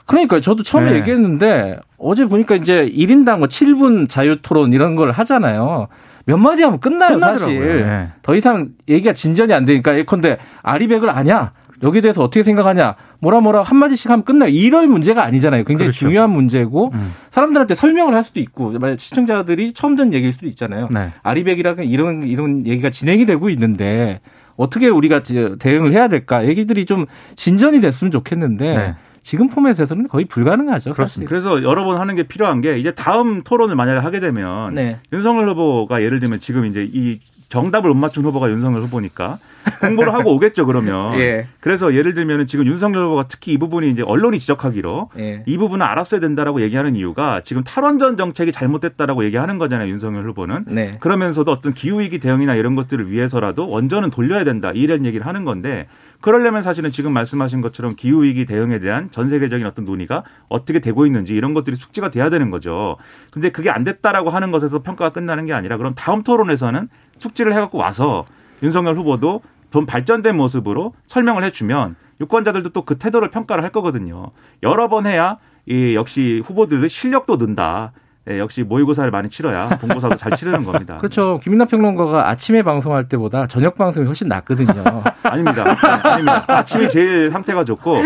그러니까 0.04 0.40
저도 0.40 0.62
처음에 0.62 0.90
네. 0.92 0.98
얘기했는데 0.98 1.78
어제 1.96 2.26
보니까 2.26 2.56
이제 2.56 2.86
1인당 2.86 3.38
뭐 3.38 3.48
7분 3.48 4.10
자유 4.10 4.42
토론 4.42 4.74
이런 4.74 4.94
걸 4.94 5.10
하잖아요. 5.10 5.88
몇 6.26 6.36
마디 6.36 6.62
하면 6.62 6.80
끝나요, 6.80 7.14
끝나더라고요. 7.14 7.38
사실. 7.38 7.84
네. 7.84 8.08
더 8.20 8.34
이상 8.34 8.70
얘기가 8.88 9.14
진전이 9.14 9.54
안 9.54 9.64
되니까 9.64 9.96
예컨대 9.96 10.36
아리백을 10.62 11.08
아냐? 11.08 11.52
여기에 11.82 12.00
대해서 12.00 12.22
어떻게 12.22 12.42
생각하냐? 12.42 12.94
뭐라 13.20 13.40
뭐라 13.40 13.62
한마디씩 13.62 14.10
하면 14.10 14.24
끝나요. 14.24 14.50
이럴 14.50 14.86
문제가 14.86 15.24
아니잖아요. 15.24 15.64
굉장히 15.64 15.88
그렇죠. 15.90 15.98
중요한 15.98 16.30
문제고 16.30 16.90
음. 16.94 17.12
사람들한테 17.30 17.74
설명을 17.74 18.14
할 18.14 18.22
수도 18.22 18.40
있고 18.40 18.74
시청자들이 18.98 19.72
처음 19.72 19.96
듣는 19.96 20.12
얘기일 20.12 20.32
수도 20.32 20.46
있잖아요. 20.46 20.88
네. 20.90 21.08
아리백이라는 21.22 21.84
이런 21.84 22.22
이런 22.24 22.66
얘기가 22.66 22.90
진행이 22.90 23.26
되고 23.26 23.48
있는데 23.50 24.20
어떻게 24.56 24.88
우리가 24.88 25.22
대응을 25.58 25.92
해야 25.92 26.08
될까? 26.08 26.46
얘기들이 26.46 26.86
좀 26.86 27.06
진전이 27.36 27.80
됐으면 27.80 28.10
좋겠는데 28.10 28.76
네. 28.76 28.94
지금 29.22 29.48
포맷에서는 29.48 30.08
거의 30.08 30.24
불가능하죠. 30.24 30.92
그렇습니다. 30.92 31.28
그래서 31.28 31.62
여러 31.62 31.84
번 31.84 31.98
하는 31.98 32.16
게 32.16 32.24
필요한 32.24 32.60
게 32.60 32.76
이제 32.76 32.92
다음 32.92 33.42
토론을 33.42 33.76
만약에 33.76 34.00
하게 34.00 34.20
되면 34.20 34.74
네. 34.74 34.98
윤석열 35.12 35.48
후보가 35.50 36.02
예를 36.02 36.20
들면 36.20 36.40
지금 36.40 36.66
이제 36.66 36.88
이 36.92 37.18
정답을 37.52 37.90
못 37.90 37.96
맞춘 37.96 38.24
후보가 38.24 38.50
윤석열 38.50 38.80
후보니까 38.80 39.38
공부를 39.82 40.14
하고 40.14 40.34
오겠죠 40.34 40.64
그러면. 40.64 41.12
예. 41.20 41.46
그래서 41.60 41.94
예를 41.94 42.14
들면 42.14 42.46
지금 42.46 42.66
윤석열 42.66 43.04
후보가 43.04 43.26
특히 43.28 43.52
이 43.52 43.58
부분이 43.58 43.90
이제 43.90 44.02
언론이 44.02 44.38
지적하기로 44.38 45.10
예. 45.18 45.42
이 45.44 45.58
부분은 45.58 45.84
알았어야 45.84 46.18
된다라고 46.18 46.62
얘기하는 46.62 46.96
이유가 46.96 47.42
지금 47.44 47.62
탈원전 47.62 48.16
정책이 48.16 48.52
잘못됐다라고 48.52 49.24
얘기하는 49.26 49.58
거잖아요 49.58 49.90
윤석열 49.90 50.26
후보는. 50.30 50.64
네. 50.68 50.92
그러면서도 51.00 51.52
어떤 51.52 51.74
기후 51.74 52.00
위기 52.00 52.18
대응이나 52.18 52.54
이런 52.54 52.74
것들을 52.74 53.10
위해서라도 53.10 53.68
원전은 53.68 54.08
돌려야 54.08 54.44
된다 54.44 54.72
이런 54.74 55.04
얘기를 55.04 55.26
하는 55.26 55.44
건데 55.44 55.88
그러려면 56.22 56.62
사실은 56.62 56.90
지금 56.90 57.12
말씀하신 57.12 57.60
것처럼 57.60 57.94
기후 57.96 58.22
위기 58.22 58.46
대응에 58.46 58.78
대한 58.78 59.10
전 59.10 59.28
세계적인 59.28 59.66
어떤 59.66 59.84
논의가 59.84 60.22
어떻게 60.48 60.78
되고 60.78 61.04
있는지 61.04 61.34
이런 61.34 61.52
것들이 61.52 61.76
숙지가 61.76 62.10
돼야 62.10 62.30
되는 62.30 62.50
거죠. 62.50 62.96
근데 63.30 63.50
그게 63.50 63.68
안 63.70 63.84
됐다라고 63.84 64.30
하는 64.30 64.50
것에서 64.52 64.82
평가가 64.82 65.10
끝나는 65.10 65.44
게 65.46 65.52
아니라 65.52 65.76
그럼 65.76 65.94
다음 65.94 66.22
토론에서는 66.22 66.88
숙지를 67.16 67.52
해 67.52 67.56
갖고 67.60 67.76
와서 67.78 68.24
윤석열 68.62 68.96
후보도 68.96 69.42
좀 69.70 69.84
발전된 69.84 70.36
모습으로 70.36 70.94
설명을 71.06 71.44
해주면 71.44 71.96
유권자들도 72.20 72.70
또 72.70 72.84
그 72.84 72.98
태도를 72.98 73.30
평가를 73.30 73.64
할 73.64 73.70
거거든요. 73.70 74.30
여러 74.62 74.88
번 74.88 75.06
해야 75.06 75.38
이 75.66 75.94
역시 75.94 76.42
후보들의 76.44 76.88
실력도 76.88 77.36
는다. 77.36 77.92
네, 78.24 78.38
역시 78.38 78.62
모의고사를 78.62 79.10
많이 79.10 79.28
치러야 79.30 79.68
본고사도 79.80 80.16
잘 80.16 80.36
치르는 80.36 80.64
겁니다. 80.64 80.98
그렇죠. 80.98 81.40
김민남 81.42 81.66
평론가가 81.66 82.28
아침에 82.28 82.62
방송할 82.62 83.08
때보다 83.08 83.48
저녁 83.48 83.74
방송이 83.76 84.06
훨씬 84.06 84.28
낫거든요. 84.28 84.84
아닙니다. 85.24 85.64
네, 85.64 85.88
아닙니다. 86.08 86.44
아침이 86.46 86.88
제일 86.88 87.32
상태가 87.32 87.64
좋고 87.64 88.02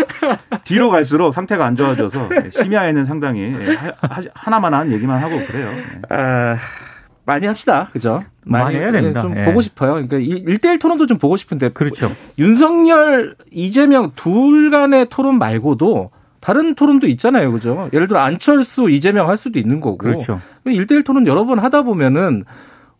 뒤로 0.63 0.89
갈수록 0.89 1.33
상태가 1.33 1.65
안 1.65 1.75
좋아져서 1.75 2.29
심야에는 2.51 3.05
상당히 3.05 3.53
하나만 4.33 4.73
한 4.73 4.91
얘기만 4.91 5.21
하고 5.21 5.45
그래요. 5.45 5.71
네. 5.71 6.01
아... 6.09 6.55
많이 7.27 7.45
합시다. 7.45 7.89
그죠? 7.91 8.23
많이, 8.45 8.63
많이 8.63 8.77
해야 8.77 8.91
됩니다. 8.91 9.19
좀 9.19 9.37
예. 9.37 9.43
보고 9.43 9.59
싶어요. 9.59 9.95
그러니까 9.95 10.17
1대1 10.17 10.79
토론도 10.79 11.07
좀 11.07 11.17
보고 11.17 11.35
싶은데. 11.35 11.69
그렇죠. 11.69 12.09
윤석열, 12.39 13.35
이재명 13.51 14.13
둘 14.15 14.71
간의 14.71 15.07
토론 15.09 15.37
말고도 15.37 16.09
다른 16.47 16.75
토론도 16.75 17.07
있잖아요. 17.07 17.51
그죠? 17.51 17.89
예를 17.91 18.07
들어 18.07 18.21
안철수, 18.21 18.89
이재명 18.89 19.27
할 19.27 19.35
수도 19.35 19.59
있는 19.59 19.81
거고. 19.81 19.97
그렇죠. 19.97 20.39
1대1 20.65 21.03
토론 21.03 21.27
여러 21.27 21.45
번 21.45 21.59
하다 21.59 21.81
보면은 21.81 22.45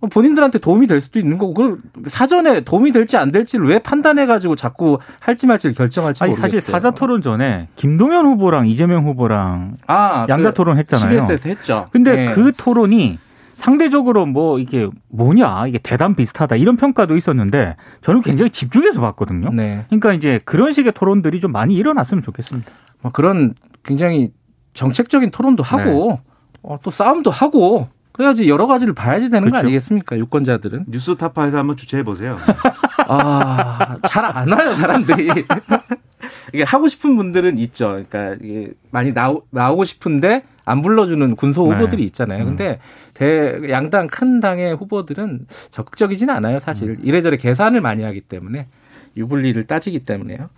본인들한테 0.09 0.59
도움이 0.59 0.85
될 0.85 0.99
수도 0.99 1.17
있는 1.17 1.37
거고 1.37 1.53
그걸 1.53 1.77
사전에 2.07 2.59
도움이 2.65 2.91
될지 2.91 3.15
안 3.15 3.31
될지를 3.31 3.65
왜 3.67 3.79
판단해 3.79 4.25
가지고 4.25 4.57
자꾸 4.57 4.99
할지 5.21 5.47
말지를 5.47 5.75
결정할지 5.75 6.25
아니, 6.25 6.31
모르겠어요. 6.31 6.59
사실 6.59 6.71
사자 6.71 6.91
토론 6.91 7.21
전에 7.21 7.69
김동연 7.77 8.25
후보랑 8.25 8.67
이재명 8.67 9.05
후보랑 9.05 9.77
아, 9.87 10.25
양자 10.27 10.49
그 10.49 10.53
토론 10.53 10.77
했잖아요. 10.77 11.21
CBS에서 11.21 11.47
했죠. 11.47 11.87
근데 11.93 12.15
네. 12.17 12.33
그 12.33 12.51
토론이 12.51 13.17
상대적으로 13.53 14.25
뭐 14.25 14.59
이게 14.59 14.89
뭐냐 15.07 15.67
이게 15.67 15.79
대단 15.81 16.15
비슷하다 16.15 16.57
이런 16.57 16.75
평가도 16.75 17.15
있었는데 17.15 17.77
저는 18.01 18.23
굉장히 18.23 18.51
집중해서 18.51 18.99
봤거든요. 18.99 19.51
네. 19.53 19.85
그러니까 19.87 20.11
이제 20.11 20.41
그런 20.43 20.73
식의 20.73 20.91
토론들이 20.91 21.39
좀 21.39 21.53
많이 21.53 21.75
일어났으면 21.75 22.23
좋겠습니다. 22.23 22.69
뭐 23.01 23.11
그런 23.11 23.53
굉장히 23.83 24.31
정책적인 24.73 25.31
토론도 25.31 25.63
하고 25.63 26.11
네. 26.11 26.19
어, 26.63 26.79
또 26.83 26.91
싸움도 26.91 27.31
하고 27.31 27.87
그래야지 28.11 28.49
여러 28.49 28.65
가지를 28.65 28.93
봐야지 28.95 29.29
되는 29.29 29.41
그렇죠. 29.41 29.53
거 29.53 29.59
아니겠습니까? 29.59 30.17
유권자들은. 30.17 30.85
뉴스타파에서 30.87 31.57
한번 31.59 31.77
주최해 31.77 32.03
보세요. 32.03 32.37
아, 33.07 33.97
잘 34.07 34.25
안 34.25 34.51
와요, 34.51 34.75
사람들이. 34.75 35.29
이게 36.53 36.63
하고 36.63 36.87
싶은 36.87 37.15
분들은 37.15 37.57
있죠. 37.59 37.89
그러니까 38.09 38.35
이게 38.41 38.71
많이 38.89 39.13
나오, 39.13 39.43
나오고 39.51 39.85
싶은데 39.85 40.43
안 40.65 40.81
불러주는 40.81 41.35
군소 41.35 41.67
네. 41.67 41.75
후보들이 41.75 42.03
있잖아요. 42.05 42.43
음. 42.43 42.45
근데 42.47 42.79
대 43.13 43.69
양당 43.69 44.07
큰 44.07 44.39
당의 44.39 44.75
후보들은 44.75 45.45
적극적이지는 45.69 46.33
않아요. 46.33 46.59
사실 46.59 46.89
음. 46.89 46.97
이래저래 47.03 47.37
계산을 47.37 47.81
많이 47.81 48.03
하기 48.03 48.21
때문에 48.21 48.67
유불리를 49.15 49.63
따지기 49.67 49.99
때문에요. 49.99 50.49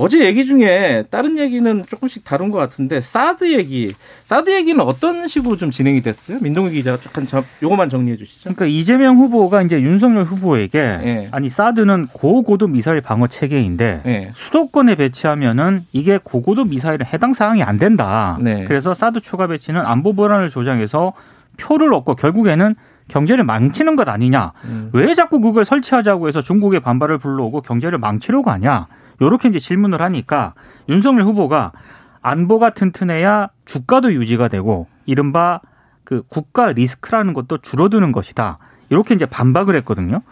어제 0.00 0.24
얘기 0.24 0.46
중에 0.46 1.04
다른 1.10 1.36
얘기는 1.36 1.82
조금씩 1.86 2.24
다른 2.24 2.50
것 2.50 2.56
같은데 2.56 3.02
사드 3.02 3.52
얘기, 3.52 3.92
사드 4.24 4.48
얘기는 4.50 4.80
어떤 4.80 5.28
식으로 5.28 5.58
좀 5.58 5.70
진행이 5.70 6.00
됐어요? 6.00 6.38
민동기 6.40 6.76
기자가 6.76 6.96
조금 6.96 7.26
요거만 7.62 7.90
정리해 7.90 8.16
주시죠. 8.16 8.54
그러니까 8.54 8.64
이재명 8.64 9.18
후보가 9.18 9.60
이제 9.60 9.78
윤석열 9.82 10.24
후보에게 10.24 10.80
네. 10.80 11.28
아니 11.32 11.50
사드는 11.50 12.06
고고도 12.14 12.68
미사일 12.68 13.02
방어 13.02 13.26
체계인데 13.26 14.00
네. 14.02 14.30
수도권에 14.36 14.94
배치하면은 14.94 15.84
이게 15.92 16.18
고고도 16.22 16.64
미사일은 16.64 17.04
해당 17.04 17.34
사항이 17.34 17.62
안 17.62 17.78
된다. 17.78 18.38
네. 18.40 18.64
그래서 18.64 18.94
사드 18.94 19.20
추가 19.20 19.48
배치는 19.48 19.82
안보 19.82 20.14
불안을 20.14 20.48
조장해서 20.48 21.12
표를 21.58 21.92
얻고 21.92 22.14
결국에는 22.14 22.74
경제를 23.08 23.44
망치는 23.44 23.96
것 23.96 24.08
아니냐. 24.08 24.52
음. 24.64 24.88
왜 24.94 25.14
자꾸 25.14 25.40
그걸 25.40 25.66
설치하자고 25.66 26.28
해서 26.28 26.40
중국의 26.40 26.80
반발을 26.80 27.18
불러오고 27.18 27.60
경제를 27.60 27.98
망치려고 27.98 28.50
하냐. 28.50 28.86
요렇게 29.20 29.48
이제 29.48 29.58
질문을 29.58 30.00
하니까 30.02 30.54
윤석열 30.88 31.24
후보가 31.24 31.72
안보가 32.22 32.70
튼튼해야 32.70 33.48
주가도 33.64 34.12
유지가 34.14 34.48
되고 34.48 34.86
이른바 35.06 35.60
그 36.04 36.22
국가 36.28 36.72
리스크라는 36.72 37.34
것도 37.34 37.58
줄어드는 37.58 38.12
것이다. 38.12 38.58
이렇게 38.88 39.14
이제 39.14 39.26
반박을 39.26 39.76
했거든요. 39.76 40.22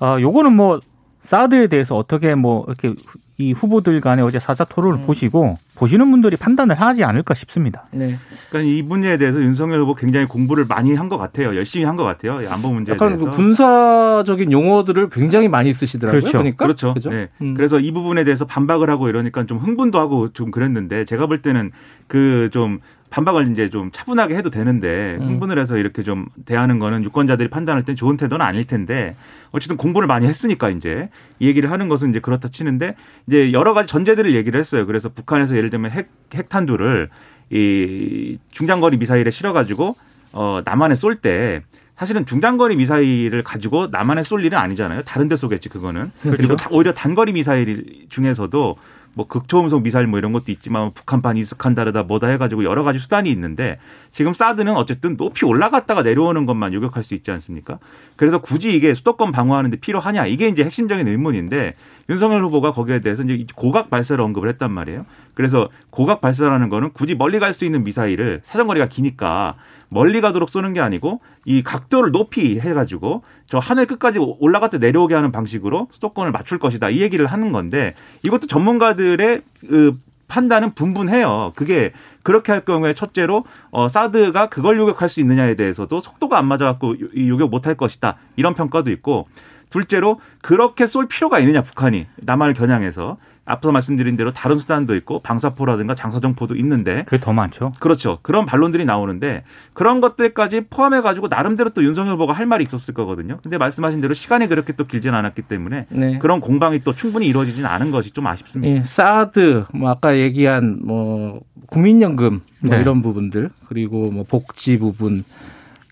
아, 0.00 0.20
요거는 0.20 0.54
뭐 0.54 0.80
사드에 1.22 1.68
대해서 1.68 1.96
어떻게 1.96 2.34
뭐 2.34 2.66
이렇게 2.66 2.94
이 3.42 3.52
후보들 3.52 4.00
간의 4.00 4.24
어제 4.24 4.38
사자 4.38 4.64
토론을 4.64 5.00
음. 5.00 5.06
보시고 5.06 5.56
보시는 5.76 6.10
분들이 6.10 6.36
판단을 6.36 6.80
하지 6.80 7.02
않을까 7.02 7.34
싶습니다. 7.34 7.86
네. 7.90 8.16
그러니까 8.50 8.72
이 8.72 8.82
문제에 8.82 9.16
대해서 9.16 9.40
윤석열 9.42 9.80
후보 9.80 9.94
굉장히 9.94 10.26
공부를 10.26 10.64
많이 10.66 10.94
한 10.94 11.08
것 11.08 11.18
같아요. 11.18 11.54
열심히 11.56 11.84
한 11.84 11.96
것 11.96 12.04
같아요. 12.04 12.40
안보 12.48 12.72
문제에 12.72 12.94
약간 12.94 13.08
대해서. 13.16 13.24
그 13.24 13.30
군사적인 13.36 14.52
용어들을 14.52 15.10
굉장히 15.10 15.48
많이 15.48 15.74
쓰시더라고요. 15.74 16.20
그렇죠. 16.20 16.38
그러니까? 16.38 16.64
그렇죠. 16.64 16.88
그렇죠? 16.94 17.10
네. 17.10 17.28
음. 17.42 17.54
그래서 17.54 17.78
이 17.80 17.90
부분에 17.90 18.24
대해서 18.24 18.44
반박을 18.44 18.88
하고 18.88 19.08
이러니까 19.08 19.44
좀 19.46 19.58
흥분도 19.58 19.98
하고 19.98 20.28
좀 20.32 20.50
그랬는데 20.50 21.04
제가 21.04 21.26
볼 21.26 21.42
때는 21.42 21.70
그좀 22.06 22.78
반박을 23.12 23.52
이제 23.52 23.68
좀 23.68 23.90
차분하게 23.92 24.34
해도 24.36 24.48
되는데 24.48 25.18
음. 25.20 25.28
흥분을 25.28 25.58
해서 25.58 25.76
이렇게 25.76 26.02
좀 26.02 26.26
대하는 26.46 26.78
거는 26.78 27.04
유권자들이 27.04 27.50
판단할 27.50 27.84
땐 27.84 27.94
좋은 27.94 28.16
태도는 28.16 28.44
아닐 28.44 28.64
텐데 28.64 29.14
어쨌든 29.50 29.76
공부를 29.76 30.08
많이 30.08 30.26
했으니까 30.26 30.70
이제 30.70 31.10
이 31.38 31.46
얘기를 31.46 31.70
하는 31.70 31.88
것은 31.88 32.10
이제 32.10 32.20
그렇다 32.20 32.48
치는데 32.48 32.96
이제 33.26 33.52
여러 33.52 33.74
가지 33.74 33.86
전제들을 33.86 34.34
얘기를 34.34 34.58
했어요. 34.58 34.86
그래서 34.86 35.10
북한에서 35.10 35.56
예를 35.56 35.68
들면 35.68 35.90
핵 35.90 36.08
핵탄두를 36.34 37.10
이 37.50 38.38
중장거리 38.50 38.96
미사일에 38.96 39.30
실어가지고 39.30 39.94
어 40.32 40.62
남한에 40.64 40.94
쏠 40.94 41.16
때 41.16 41.62
사실은 41.96 42.24
중장거리 42.24 42.76
미사일을 42.76 43.42
가지고 43.42 43.88
남한에 43.88 44.22
쏠 44.22 44.42
일은 44.42 44.56
아니잖아요. 44.56 45.02
다른 45.02 45.28
데 45.28 45.36
쏘겠지 45.36 45.68
그거는. 45.68 46.10
그렇죠. 46.22 46.36
그리고 46.36 46.56
오히려 46.70 46.94
단거리 46.94 47.32
미사일 47.32 48.06
중에서도 48.08 48.76
뭐 49.14 49.26
극초음속 49.26 49.82
미사일 49.82 50.06
뭐 50.06 50.18
이런 50.18 50.32
것도 50.32 50.50
있지만 50.52 50.92
북한판 50.92 51.36
이스칸 51.36 51.74
다르다 51.74 52.02
뭐다 52.04 52.28
해가지고 52.28 52.64
여러 52.64 52.82
가지 52.82 52.98
수단이 52.98 53.30
있는데 53.30 53.78
지금 54.10 54.32
사드는 54.32 54.74
어쨌든 54.74 55.16
높이 55.16 55.44
올라갔다가 55.44 56.02
내려오는 56.02 56.46
것만 56.46 56.72
요격할 56.72 57.04
수 57.04 57.14
있지 57.14 57.30
않습니까? 57.30 57.78
그래서 58.16 58.38
굳이 58.38 58.74
이게 58.74 58.94
수도권 58.94 59.32
방어하는데 59.32 59.78
필요하냐 59.78 60.26
이게 60.26 60.48
이제 60.48 60.64
핵심적인 60.64 61.06
의문인데 61.08 61.74
윤석열 62.12 62.44
후보가 62.44 62.72
거기에 62.72 63.00
대해서 63.00 63.22
이제 63.22 63.46
고각 63.56 63.88
발사를 63.88 64.22
언급을 64.22 64.48
했단 64.50 64.70
말이에요. 64.70 65.06
그래서 65.34 65.70
고각 65.90 66.20
발사라는 66.20 66.68
거는 66.68 66.92
굳이 66.92 67.14
멀리 67.14 67.38
갈 67.38 67.52
수 67.52 67.64
있는 67.64 67.84
미사일을 67.84 68.42
사정거리가 68.44 68.88
기니까 68.88 69.56
멀리 69.88 70.20
가도록 70.20 70.48
쏘는 70.48 70.72
게 70.72 70.80
아니고 70.80 71.20
이 71.44 71.62
각도를 71.62 72.12
높이 72.12 72.58
해가지고 72.60 73.22
저 73.46 73.58
하늘 73.58 73.86
끝까지 73.86 74.18
올라갔다 74.18 74.78
내려오게 74.78 75.14
하는 75.14 75.32
방식으로 75.32 75.88
수도권을 75.92 76.32
맞출 76.32 76.58
것이다 76.58 76.88
이 76.90 77.00
얘기를 77.00 77.26
하는 77.26 77.52
건데 77.52 77.94
이것도 78.22 78.46
전문가들의 78.46 79.42
그 79.68 79.98
판단은 80.28 80.74
분분해요. 80.74 81.52
그게 81.56 81.92
그렇게 82.22 82.52
할 82.52 82.64
경우에 82.64 82.94
첫째로 82.94 83.44
어 83.70 83.88
사드가 83.88 84.48
그걸 84.48 84.78
요격할 84.78 85.10
수 85.10 85.20
있느냐에 85.20 85.56
대해서도 85.56 86.00
속도가 86.00 86.38
안 86.38 86.46
맞아갖고 86.46 86.96
요격 87.28 87.50
못할 87.50 87.74
것이다 87.74 88.16
이런 88.36 88.54
평가도 88.54 88.90
있고 88.92 89.28
둘째로 89.72 90.20
그렇게 90.42 90.86
쏠 90.86 91.08
필요가 91.08 91.40
있느냐 91.40 91.62
북한이 91.62 92.06
남한을 92.18 92.54
겨냥해서 92.54 93.16
앞서 93.44 93.72
말씀드린 93.72 94.16
대로 94.16 94.32
다른 94.32 94.58
수단도 94.58 94.94
있고 94.96 95.20
방사포라든가 95.20 95.96
장사정포도 95.96 96.54
있는데 96.56 97.02
그게 97.04 97.18
더 97.18 97.32
많죠. 97.32 97.72
그렇죠. 97.80 98.18
그런 98.22 98.46
반론들이 98.46 98.84
나오는데 98.84 99.42
그런 99.72 100.00
것들까지 100.00 100.66
포함해 100.70 101.00
가지고 101.00 101.26
나름대로 101.26 101.70
또 101.70 101.82
윤석열 101.82 102.14
후보가 102.14 102.34
할 102.34 102.46
말이 102.46 102.62
있었을 102.62 102.94
거거든요. 102.94 103.38
근데 103.42 103.58
말씀하신 103.58 104.00
대로 104.00 104.14
시간이 104.14 104.46
그렇게 104.46 104.74
또 104.74 104.86
길지는 104.86 105.18
않았기 105.18 105.42
때문에 105.42 105.86
네. 105.88 106.18
그런 106.18 106.40
공방이 106.40 106.84
또 106.84 106.94
충분히 106.94 107.26
이루어지지는 107.26 107.68
않은 107.68 107.90
것이 107.90 108.12
좀 108.12 108.28
아쉽습니다. 108.28 108.76
예, 108.76 108.82
사드 108.84 109.64
뭐 109.74 109.90
아까 109.90 110.16
얘기한 110.16 110.80
뭐 110.84 111.40
국민연금 111.66 112.40
뭐 112.60 112.76
네. 112.76 112.80
이런 112.80 113.02
부분들 113.02 113.50
그리고 113.66 114.08
뭐 114.12 114.24
복지 114.24 114.78
부분 114.78 115.24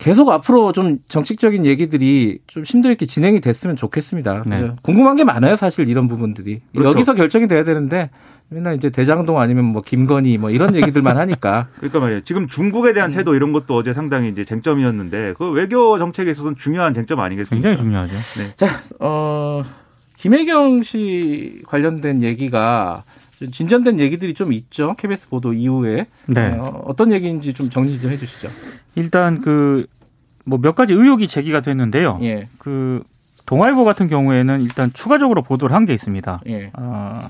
계속 0.01 0.29
앞으로 0.29 0.71
좀 0.71 0.97
정책적인 1.09 1.63
얘기들이 1.63 2.39
좀 2.47 2.63
심도 2.63 2.89
있게 2.89 3.05
진행이 3.05 3.39
됐으면 3.39 3.75
좋겠습니다. 3.75 4.43
네. 4.47 4.71
궁금한 4.81 5.15
게 5.15 5.23
많아요, 5.23 5.55
사실 5.55 5.87
이런 5.87 6.07
부분들이. 6.07 6.61
그렇죠. 6.73 6.89
여기서 6.89 7.13
결정이 7.13 7.47
돼야 7.47 7.63
되는데 7.63 8.09
맨날 8.49 8.75
이제 8.75 8.89
대장동 8.89 9.39
아니면 9.39 9.65
뭐 9.65 9.83
김건희 9.83 10.39
뭐 10.39 10.49
이런 10.49 10.73
얘기들만 10.73 11.17
하니까. 11.17 11.67
그러니까 11.77 11.99
말이에요. 11.99 12.21
지금 12.21 12.47
중국에 12.47 12.93
대한 12.93 13.11
음. 13.11 13.13
태도 13.13 13.35
이런 13.35 13.51
것도 13.51 13.75
어제 13.75 13.93
상당히 13.93 14.29
이제 14.29 14.43
쟁점이었는데 14.43 15.35
그 15.37 15.51
외교 15.51 15.99
정책에 15.99 16.31
있어서는 16.31 16.57
중요한 16.57 16.95
쟁점 16.95 17.19
아니겠습니까? 17.19 17.69
굉장히 17.69 17.85
중요하죠. 17.85 18.15
네. 18.39 18.55
자, 18.55 18.81
어 18.99 19.63
김혜경 20.17 20.81
씨 20.81 21.61
관련된 21.67 22.23
얘기가 22.23 23.03
진전된 23.49 23.99
얘기들이 23.99 24.33
좀 24.33 24.51
있죠. 24.53 24.95
KBS 24.97 25.29
보도 25.29 25.53
이후에. 25.53 26.05
네. 26.27 26.57
어, 26.59 26.93
떤 26.95 27.11
얘기인지 27.11 27.53
좀 27.53 27.69
정리 27.69 27.99
좀 27.99 28.11
해주시죠. 28.11 28.49
일단 28.95 29.41
그 29.41 29.85
뭐 30.43 30.57
몇 30.59 30.73
가지 30.73 30.91
의혹이 30.93 31.27
제기가 31.27 31.61
됐는데요. 31.61 32.17
예. 32.23 32.47
그 32.57 33.03
동아일보 33.45 33.83
같은 33.85 34.07
경우에는 34.09 34.61
일단 34.61 34.91
추가적으로 34.91 35.43
보도를 35.43 35.75
한 35.75 35.85
게 35.85 35.93
있습니다. 35.93 36.41
예. 36.47 36.71
아, 36.73 37.29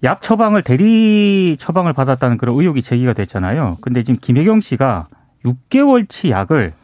그약 0.00 0.20
처방을 0.22 0.62
대리 0.62 1.56
처방을 1.58 1.92
받았다는 1.94 2.36
그런 2.36 2.58
의혹이 2.60 2.82
제기가 2.82 3.14
됐잖아요. 3.14 3.78
근데 3.80 4.02
지금 4.02 4.18
김혜경 4.20 4.60
씨가 4.60 5.06
6개월치 5.44 6.28
약을 6.30 6.74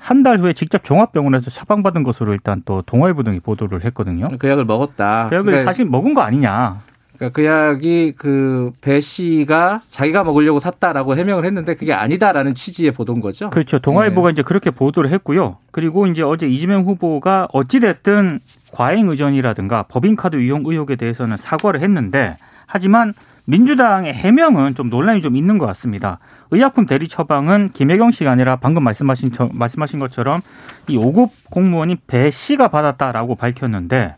한 0.00 0.22
달 0.22 0.38
후에 0.40 0.54
직접 0.54 0.82
종합병원에서 0.82 1.50
처방받은 1.50 2.02
것으로 2.02 2.32
일단 2.32 2.62
또 2.64 2.82
동아일보 2.82 3.22
등이 3.22 3.40
보도를 3.40 3.84
했거든요. 3.84 4.26
그 4.38 4.48
약을 4.48 4.64
먹었다. 4.64 5.28
그 5.28 5.34
약을 5.36 5.44
그러니까 5.46 5.64
사실 5.70 5.84
먹은 5.84 6.14
거 6.14 6.22
아니냐. 6.22 6.78
그러니까 7.16 7.34
그 7.36 7.44
약이 7.44 8.14
그 8.16 8.72
배 8.80 9.00
씨가 9.00 9.82
자기가 9.90 10.24
먹으려고 10.24 10.58
샀다라고 10.58 11.16
해명을 11.16 11.44
했는데 11.44 11.74
그게 11.74 11.92
아니다라는 11.92 12.54
취지의 12.54 12.92
보도인 12.92 13.20
거죠. 13.20 13.50
그렇죠. 13.50 13.78
동아일보가 13.78 14.28
네. 14.28 14.32
이제 14.32 14.42
그렇게 14.42 14.70
보도를 14.70 15.10
했고요. 15.10 15.58
그리고 15.70 16.06
이제 16.06 16.22
어제 16.22 16.46
이재명 16.48 16.84
후보가 16.84 17.48
어찌됐든 17.52 18.40
과잉 18.72 19.08
의전이라든가 19.10 19.82
법인카드 19.84 20.36
이용 20.36 20.62
의혹에 20.64 20.96
대해서는 20.96 21.36
사과를 21.36 21.80
했는데 21.82 22.36
하지만 22.64 23.12
민주당의 23.46 24.12
해명은 24.14 24.74
좀 24.74 24.90
논란이 24.90 25.20
좀 25.20 25.36
있는 25.36 25.58
것 25.58 25.66
같습니다. 25.66 26.18
의약품 26.50 26.86
대리 26.86 27.08
처방은 27.08 27.70
김혜경 27.72 28.10
씨가 28.10 28.30
아니라 28.30 28.56
방금 28.56 28.84
말씀하신 28.84 29.30
말씀하신 29.52 29.98
것처럼 29.98 30.40
이 30.88 30.96
5급 30.96 31.28
공무원인 31.50 31.96
배 32.06 32.30
씨가 32.30 32.68
받았다라고 32.68 33.34
밝혔는데 33.36 34.16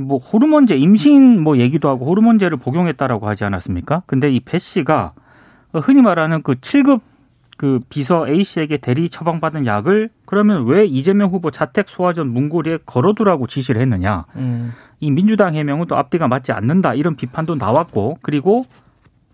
뭐 0.00 0.18
호르몬제 0.18 0.76
임신 0.76 1.40
뭐 1.42 1.58
얘기도 1.58 1.88
하고 1.88 2.06
호르몬제를 2.06 2.56
복용했다라고 2.58 3.28
하지 3.28 3.44
않았습니까? 3.44 4.02
근데 4.06 4.30
이 4.30 4.40
배 4.40 4.58
씨가 4.58 5.12
흔히 5.74 6.02
말하는 6.02 6.42
그 6.42 6.54
7급 6.54 7.00
그 7.62 7.78
비서 7.88 8.26
A 8.26 8.42
씨에게 8.42 8.76
대리 8.78 9.08
처방받은 9.08 9.66
약을 9.66 10.10
그러면 10.24 10.66
왜 10.66 10.84
이재명 10.84 11.30
후보 11.30 11.52
자택 11.52 11.88
소화전 11.88 12.26
문고리에 12.32 12.80
걸어두라고 12.86 13.46
지시를 13.46 13.80
했느냐? 13.80 14.24
음. 14.34 14.72
이 14.98 15.12
민주당 15.12 15.54
해명은 15.54 15.86
또 15.86 15.96
앞뒤가 15.96 16.26
맞지 16.26 16.50
않는다 16.50 16.94
이런 16.94 17.14
비판도 17.14 17.54
나왔고 17.54 18.18
그리고 18.20 18.64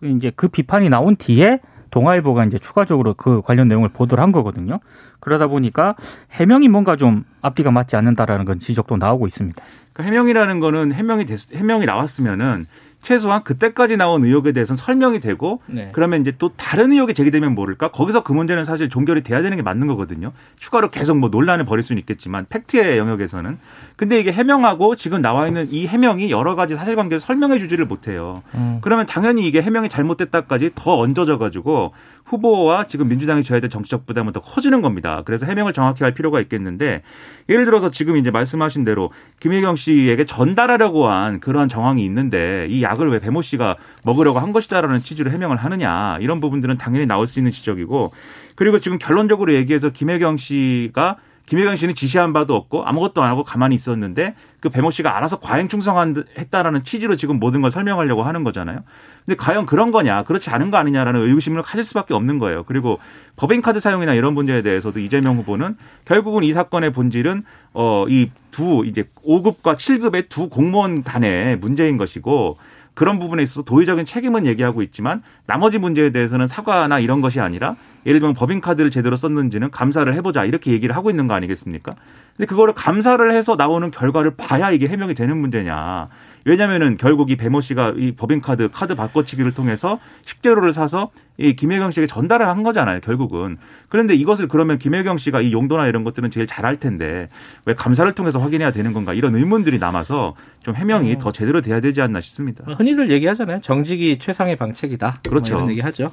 이제 0.02 0.30
그 0.36 0.48
비판이 0.48 0.90
나온 0.90 1.16
뒤에 1.16 1.60
동아일보가 1.90 2.44
이제 2.44 2.58
추가적으로 2.58 3.14
그 3.14 3.40
관련 3.40 3.66
내용을 3.66 3.88
보도를 3.88 4.22
한 4.22 4.30
거거든요. 4.30 4.78
그러다 5.20 5.46
보니까 5.46 5.94
해명이 6.32 6.68
뭔가 6.68 6.96
좀 6.96 7.24
앞뒤가 7.40 7.70
맞지 7.70 7.96
않는다라는 7.96 8.44
건 8.44 8.58
지적도 8.58 8.98
나오고 8.98 9.26
있습니다. 9.26 9.64
그러니까 9.94 10.02
해명이라는 10.02 10.60
거는 10.60 10.92
해명이 10.92 11.24
됐, 11.24 11.54
해명이 11.54 11.86
나왔으면은 11.86 12.66
최소한 13.02 13.42
그때까지 13.42 13.96
나온 13.96 14.24
의혹에 14.24 14.52
대해서는 14.52 14.76
설명이 14.76 15.20
되고 15.20 15.62
네. 15.66 15.90
그러면 15.92 16.20
이제 16.20 16.32
또 16.38 16.50
다른 16.56 16.92
의혹이 16.92 17.14
제기되면 17.14 17.54
모를까 17.54 17.90
거기서 17.90 18.22
그 18.22 18.32
문제는 18.32 18.64
사실 18.64 18.88
종결이 18.88 19.22
돼야 19.22 19.40
되는 19.40 19.56
게 19.56 19.62
맞는 19.62 19.87
거거든요. 19.87 20.32
추가로 20.58 20.90
계속 20.90 21.16
뭐 21.16 21.30
논란을 21.30 21.64
벌일 21.64 21.82
수는 21.82 22.00
있겠지만 22.00 22.46
팩트의 22.48 22.98
영역에서는 22.98 23.58
근데 23.98 24.20
이게 24.20 24.30
해명하고 24.30 24.94
지금 24.94 25.20
나와 25.20 25.48
있는 25.48 25.66
이 25.72 25.88
해명이 25.88 26.30
여러 26.30 26.54
가지 26.54 26.76
사실관계를 26.76 27.20
설명해 27.20 27.58
주지를 27.58 27.84
못해요. 27.84 28.44
음. 28.54 28.78
그러면 28.80 29.06
당연히 29.06 29.44
이게 29.48 29.61
해명이 29.61 29.88
잘못됐다까지 29.88 30.70
더 30.76 30.98
얹어져 30.98 31.37
가지고 31.37 31.92
후보와 32.22 32.87
지금 32.87 33.08
민주당이 33.08 33.42
져야 33.42 33.58
될 33.58 33.68
정치적 33.68 34.06
부담은 34.06 34.32
더 34.32 34.40
커지는 34.40 34.82
겁니다. 34.82 35.22
그래서 35.24 35.46
해명을 35.46 35.72
정확히 35.72 36.04
할 36.04 36.14
필요가 36.14 36.40
있겠는데 36.40 37.02
예를 37.48 37.64
들어서 37.64 37.90
지금 37.90 38.16
이제 38.16 38.30
말씀하신 38.30 38.84
대로 38.84 39.11
김혜경 39.40 39.74
씨에게 39.74 40.26
전달하려고 40.26 41.08
한 41.08 41.40
그러한 41.40 41.68
정황이 41.68 42.04
있는데 42.04 42.68
이 42.70 42.84
약을 42.84 43.11
왜 43.11 43.18
배모 43.18 43.42
씨가 43.42 43.74
먹으려고 44.04 44.38
한 44.38 44.52
것이다라는 44.52 45.00
취지로 45.00 45.32
해명을 45.32 45.56
하느냐 45.56 46.18
이런 46.20 46.38
부분들은 46.38 46.78
당연히 46.78 47.06
나올 47.06 47.26
수 47.26 47.40
있는 47.40 47.50
지적이고 47.50 48.12
그리고 48.54 48.78
지금 48.78 48.98
결론적으로 48.98 49.54
얘기해서 49.54 49.90
김혜경 49.90 50.37
씨가 50.37 51.16
김혜경 51.48 51.76
씨는 51.76 51.94
지시한 51.94 52.34
바도 52.34 52.54
없고 52.54 52.84
아무것도 52.84 53.22
안 53.22 53.30
하고 53.30 53.42
가만히 53.42 53.74
있었는데 53.74 54.34
그 54.61 54.68
배모 54.68 54.90
씨가 54.90 55.16
알아서 55.16 55.38
과잉 55.40 55.68
충성했다라는 55.68 56.84
취지로 56.84 57.16
지금 57.16 57.38
모든 57.38 57.62
걸 57.62 57.70
설명하려고 57.70 58.22
하는 58.22 58.44
거잖아요. 58.44 58.80
근데 59.24 59.34
과연 59.34 59.64
그런 59.64 59.90
거냐, 59.90 60.24
그렇지 60.24 60.50
않은 60.50 60.70
거 60.70 60.76
아니냐라는 60.76 61.22
의구심을 61.22 61.62
가질 61.62 61.84
수밖에 61.84 62.12
없는 62.12 62.38
거예요. 62.38 62.64
그리고 62.64 62.98
법인카드 63.37 63.80
사용이나 63.80 64.12
이런 64.12 64.34
문제에 64.34 64.61
대해서도 64.61 65.00
이재명 65.00 65.37
후보는 65.38 65.78
결국은 66.04 66.44
이 66.44 66.52
사건의 66.52 66.92
본질은 66.92 67.44
어 67.72 68.04
이 68.08 68.30
두 68.50 68.84
이제 68.84 69.08
5급과 69.24 69.76
7급의 69.76 70.28
두 70.28 70.48
공무원 70.48 71.04
단의 71.04 71.56
문제인 71.56 71.96
것이고 71.96 72.58
그런 72.94 73.20
부분에 73.20 73.44
있어서 73.44 73.62
도의적인 73.62 74.04
책임은 74.04 74.44
얘기하고 74.46 74.82
있지만 74.82 75.22
나머지 75.46 75.78
문제에 75.78 76.11
대해서는 76.11 76.48
사과나 76.48 76.98
이런 76.98 77.20
것이 77.20 77.38
아니라 77.38 77.76
예를 78.09 78.21
들면 78.21 78.35
법인카드를 78.35 78.90
제대로 78.90 79.16
썼는지는 79.16 79.71
감사를 79.71 80.12
해보자 80.14 80.47
이렇게 80.47 80.73
얘기를 80.73 80.97
하고 80.97 81.11
있는 81.11 81.29
거 81.29 81.35
아니겠습니까? 81.35 81.94
근데 82.37 82.47
그거를 82.47 82.73
감사를 82.73 83.31
해서 83.31 83.55
나오는 83.55 83.90
결과를 83.90 84.35
봐야 84.37 84.71
이게 84.71 84.88
해명이 84.88 85.14
되는 85.14 85.37
문제냐. 85.37 86.09
왜냐면은 86.47 86.97
결국 86.97 87.31
이 87.31 87.37
배모 87.37 87.61
씨가 87.61 87.94
이 87.99 88.12
법인카드 88.12 88.71
카드 88.73 88.94
바꿔치기를 88.94 89.53
통해서 89.53 89.99
식재료를 90.25 90.73
사서 90.73 91.11
이 91.37 91.55
김혜경 91.55 91.90
씨에게 91.90 92.07
전달을 92.07 92.49
한 92.49 92.62
거잖아요, 92.62 93.01
결국은. 93.01 93.59
그런데 93.90 94.14
이것을 94.14 94.49
그러면 94.49 94.79
김혜경 94.79 95.18
씨가 95.18 95.42
이 95.42 95.53
용도나 95.53 95.87
이런 95.87 96.05
것들은 96.05 96.31
제일 96.31 96.47
잘알 96.47 96.77
텐데 96.77 97.29
왜 97.66 97.75
감사를 97.75 98.11
통해서 98.12 98.38
확인해야 98.38 98.71
되는 98.71 98.94
건가 98.94 99.12
이런 99.12 99.35
의문들이 99.35 99.79
남아서 99.79 100.35
좀 100.62 100.75
해명이 100.75 101.12
음. 101.12 101.18
더 101.18 101.31
제대로 101.31 101.61
돼야 101.61 101.81
되지 101.81 102.01
않나 102.01 102.23
싶습니다. 102.23 102.64
흔히들 102.73 103.11
얘기하잖아요. 103.11 103.61
정직이 103.61 104.18
최상의 104.18 104.57
방책이다. 104.57 105.07
뭐 105.07 105.18
그렇죠. 105.29 105.55
뭐 105.55 105.64
이런 105.64 105.71
얘기하죠. 105.73 106.12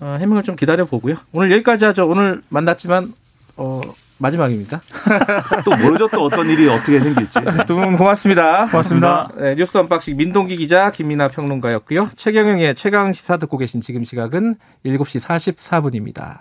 어, 0.00 0.16
해명을 0.20 0.42
좀 0.42 0.56
기다려 0.56 0.84
보고요. 0.84 1.16
오늘 1.32 1.50
여기까지 1.52 1.84
하죠. 1.86 2.06
오늘 2.08 2.42
만났지만 2.48 3.12
어, 3.56 3.80
마지막입니다. 4.18 4.80
또 5.64 5.76
모르죠. 5.76 6.08
또 6.08 6.24
어떤 6.24 6.48
일이 6.48 6.68
어떻게 6.68 6.98
생길지. 7.00 7.38
두분 7.66 7.96
고맙습니다. 7.96 8.66
고맙습니다. 8.66 9.28
네, 9.36 9.54
뉴스 9.54 9.76
언박싱 9.76 10.16
민동기 10.16 10.56
기자 10.56 10.90
김민아 10.90 11.28
평론가였고요. 11.28 12.10
최경영의 12.16 12.74
최강 12.74 13.12
시사 13.12 13.36
듣고 13.36 13.58
계신 13.58 13.80
지금 13.80 14.04
시각은 14.04 14.56
7시 14.84 15.20
44분입니다. 15.20 16.40